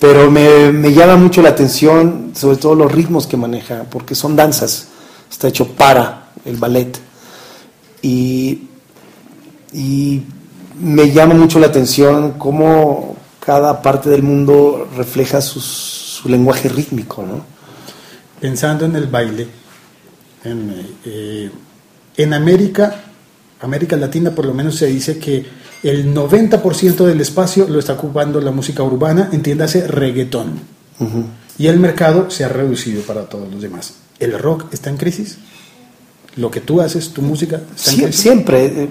Pero 0.00 0.31
me, 0.31 0.72
me 0.72 0.94
llama 0.94 1.16
mucho 1.16 1.42
la 1.42 1.50
atención 1.50 2.33
sobre 2.35 2.57
todo 2.57 2.74
los 2.74 2.90
ritmos 2.90 3.26
que 3.26 3.37
maneja 3.37 3.85
porque 3.90 4.14
son 4.14 4.37
danzas. 4.37 4.88
Está 5.31 5.48
hecho 5.48 5.68
para 5.68 6.31
el 6.46 6.57
ballet. 6.57 6.98
Y 8.00 8.68
y 9.72 10.22
me 10.81 11.11
llama 11.11 11.35
mucho 11.35 11.59
la 11.59 11.66
atención 11.66 12.33
cómo 12.38 13.16
cada 13.48 13.80
parte 13.80 14.11
del 14.11 14.22
mundo 14.22 14.87
refleja 14.94 15.40
sus- 15.40 16.18
su 16.20 16.28
lenguaje 16.28 16.68
rítmico 16.68 17.22
no 17.24 17.42
Pensando 18.38 18.84
en 18.84 18.94
el 18.94 19.06
baile, 19.06 19.48
en, 20.44 20.58
eh, 21.06 21.50
en 22.18 22.34
América, 22.34 22.84
América 23.62 23.96
Latina 23.96 24.30
por 24.32 24.44
lo 24.44 24.52
menos 24.52 24.76
se 24.76 24.87
dice 24.87 25.18
que 25.18 25.46
el 25.82 26.12
90% 26.14 27.06
del 27.06 27.20
espacio 27.22 27.66
lo 27.68 27.78
está 27.78 27.94
ocupando 27.94 28.38
la 28.40 28.50
música 28.50 28.82
urbana, 28.82 29.30
entiéndase 29.32 29.87
reggaetón. 29.88 30.61
Y 31.58 31.66
el 31.68 31.80
mercado 31.80 32.30
se 32.30 32.44
ha 32.44 32.48
reducido 32.48 33.00
para 33.02 33.22
todos 33.28 33.50
los 33.50 33.62
demás. 33.62 33.94
¿El 34.20 34.38
rock 34.38 34.66
está 34.74 34.90
en 34.90 34.98
crisis? 34.98 35.38
¿Lo 36.37 36.50
que 36.50 36.61
tú 36.61 36.80
haces, 36.82 37.08
tu 37.14 37.22
música, 37.22 37.61
está 37.76 37.90
en 37.92 37.96
crisis? 37.96 38.20
siempre, 38.20 38.66
eh, 38.84 38.88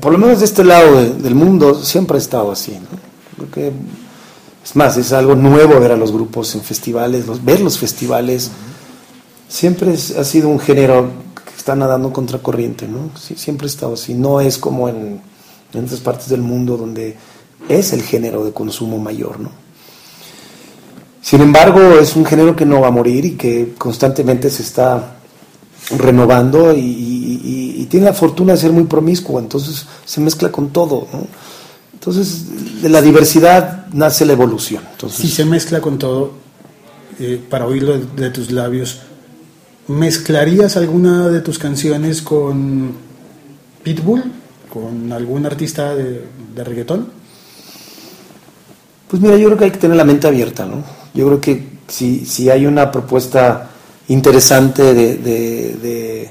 por 0.00 0.12
lo 0.12 0.18
menos 0.18 0.38
de 0.38 0.44
este 0.46 0.62
lado 0.64 0.94
de- 1.02 1.10
del 1.10 1.34
mundo, 1.34 1.74
siempre 1.82 2.16
ha 2.16 2.20
estado 2.20 2.50
así. 2.52 2.72
¿no? 2.72 3.05
Creo 3.36 3.50
que, 3.50 3.72
es 4.64 4.76
más, 4.76 4.96
es 4.96 5.12
algo 5.12 5.34
nuevo 5.34 5.78
ver 5.78 5.92
a 5.92 5.96
los 5.96 6.12
grupos 6.12 6.54
en 6.54 6.62
festivales, 6.62 7.24
ver 7.44 7.60
los 7.60 7.78
festivales. 7.78 8.50
Siempre 9.48 9.92
ha 9.92 10.24
sido 10.24 10.48
un 10.48 10.58
género 10.58 11.08
que 11.34 11.56
está 11.56 11.76
nadando 11.76 12.12
contracorriente, 12.12 12.88
¿no? 12.88 13.10
Siempre 13.18 13.66
ha 13.66 13.70
estado 13.70 13.94
así. 13.94 14.14
No 14.14 14.40
es 14.40 14.58
como 14.58 14.88
en, 14.88 15.20
otras 15.74 16.00
partes 16.00 16.28
del 16.28 16.40
mundo 16.40 16.76
donde 16.76 17.16
es 17.68 17.92
el 17.92 18.02
género 18.02 18.44
de 18.44 18.52
consumo 18.52 18.98
mayor, 18.98 19.38
¿no? 19.38 19.50
Sin 21.20 21.42
embargo, 21.42 21.80
es 22.00 22.14
un 22.16 22.24
género 22.24 22.54
que 22.54 22.64
no 22.64 22.80
va 22.80 22.88
a 22.88 22.92
morir 22.92 23.24
y 23.24 23.32
que 23.32 23.74
constantemente 23.76 24.48
se 24.48 24.62
está 24.62 25.16
renovando 25.98 26.72
y 26.72 27.86
tiene 27.90 28.06
la 28.06 28.12
fortuna 28.12 28.52
de 28.52 28.58
ser 28.58 28.72
muy 28.72 28.84
promiscuo, 28.84 29.38
entonces 29.38 29.86
se 30.04 30.20
mezcla 30.20 30.50
con 30.50 30.70
todo. 30.70 31.06
¿no? 31.12 31.26
Entonces, 32.06 32.82
de 32.82 32.88
la 32.88 33.02
diversidad 33.02 33.86
nace 33.92 34.24
la 34.24 34.32
evolución. 34.34 34.84
Entonces, 34.92 35.18
Si 35.20 35.28
se 35.28 35.44
mezcla 35.44 35.80
con 35.80 35.98
todo, 35.98 36.34
eh, 37.18 37.40
para 37.50 37.66
oírlo 37.66 37.98
de, 37.98 38.04
de 38.22 38.30
tus 38.30 38.52
labios, 38.52 39.00
¿mezclarías 39.88 40.76
alguna 40.76 41.28
de 41.28 41.40
tus 41.40 41.58
canciones 41.58 42.22
con 42.22 42.92
Pitbull? 43.82 44.22
¿Con 44.72 45.12
algún 45.12 45.46
artista 45.46 45.94
de, 45.96 46.24
de 46.54 46.64
reggaetón? 46.64 47.08
Pues 49.08 49.20
mira, 49.22 49.36
yo 49.36 49.46
creo 49.46 49.58
que 49.58 49.64
hay 49.64 49.70
que 49.72 49.78
tener 49.78 49.96
la 49.96 50.04
mente 50.04 50.26
abierta, 50.28 50.64
¿no? 50.66 50.84
Yo 51.14 51.26
creo 51.26 51.40
que 51.40 51.66
si, 51.88 52.24
si 52.26 52.50
hay 52.50 52.66
una 52.66 52.90
propuesta 52.92 53.70
interesante 54.08 54.94
de, 54.94 55.16
de, 55.16 55.76
de- 55.82 56.30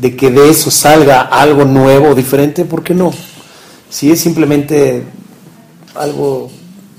de 0.00 0.16
que 0.16 0.30
de 0.30 0.48
eso 0.50 0.70
salga 0.70 1.22
algo 1.22 1.64
nuevo, 1.64 2.14
diferente, 2.14 2.64
¿por 2.64 2.84
qué 2.84 2.94
no? 2.94 3.12
Si 3.90 4.10
es 4.10 4.20
simplemente 4.20 5.02
algo 5.94 6.50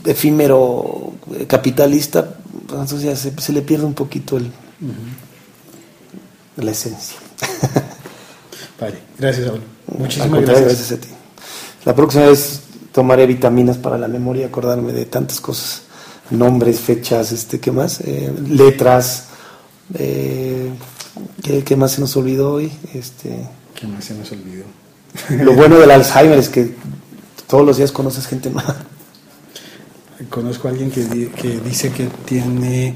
efímero, 0.06 1.14
eh, 1.38 1.46
capitalista, 1.46 2.38
pues 2.68 2.82
entonces 2.82 3.02
ya 3.02 3.16
se, 3.16 3.40
se 3.40 3.54
le 3.54 3.62
pierde 3.62 3.86
un 3.86 3.94
poquito 3.94 4.38
el, 4.38 4.52
la 6.58 6.72
esencia. 6.72 7.18
Vale, 8.80 9.00
gracias. 9.18 9.50
Al 9.50 9.62
Muchísimas 9.98 10.42
gracias. 10.42 10.66
gracias 10.66 10.92
a 10.92 10.98
ti. 10.98 11.08
La 11.86 11.96
próxima 11.96 12.26
vez 12.26 12.62
tomaré 12.92 13.26
vitaminas 13.26 13.78
para 13.78 13.98
la 13.98 14.08
memoria, 14.08 14.48
acordarme 14.48 14.94
de 14.94 15.06
tantas 15.06 15.40
cosas, 15.40 15.84
nombres, 16.30 16.80
fechas, 16.80 17.32
este, 17.32 17.60
¿qué 17.60 17.72
más? 17.72 18.02
Eh, 18.02 18.34
letras, 18.48 19.28
eh, 19.94 20.70
¿qué, 21.44 21.64
qué 21.64 21.76
más 21.76 21.94
se 21.94 22.02
nos 22.02 22.16
olvidó 22.18 22.54
hoy? 22.54 22.72
Este, 22.94 23.48
¿Qué 23.76 23.88
más 23.88 24.06
se 24.06 24.14
nos 24.16 24.32
olvidó? 24.32 24.66
lo 25.30 25.54
bueno 25.54 25.78
del 25.80 25.92
Alzheimer 25.92 26.38
es 26.40 26.50
que 26.50 26.76
todos 27.48 27.66
los 27.66 27.78
días 27.78 27.92
conoces 27.92 28.28
gente 28.28 28.50
nueva. 28.50 28.76
Conozco 30.30 30.68
a 30.68 30.72
alguien 30.72 30.92
que, 30.92 31.04
di- 31.06 31.28
que 31.28 31.60
dice 31.60 31.92
que 31.92 32.06
tiene 32.26 32.96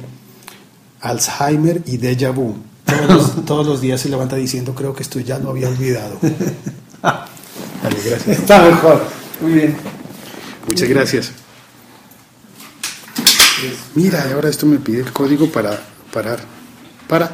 Alzheimer 1.01 1.81
y 1.85 1.97
déjà 1.97 2.31
vu. 2.31 2.55
Todos 2.85 3.07
los, 3.09 3.45
todos 3.45 3.65
los 3.65 3.81
días 3.81 4.01
se 4.01 4.09
levanta 4.09 4.35
diciendo, 4.35 4.75
creo 4.75 4.93
que 4.93 5.03
esto 5.03 5.19
ya 5.19 5.39
lo 5.39 5.49
había 5.51 5.69
olvidado. 5.69 6.19
Vale, 7.01 7.97
gracias. 8.05 8.27
Está 8.39 8.61
mejor. 8.61 9.01
Muy 9.41 9.53
bien. 9.53 9.75
Muchas 10.67 10.87
gracias. 10.89 11.31
Mira, 13.95 14.25
ahora 14.33 14.49
esto 14.49 14.65
me 14.65 14.77
pide 14.77 15.01
el 15.01 15.11
código 15.13 15.49
para 15.51 15.79
parar. 16.11 16.39
Para. 17.07 17.31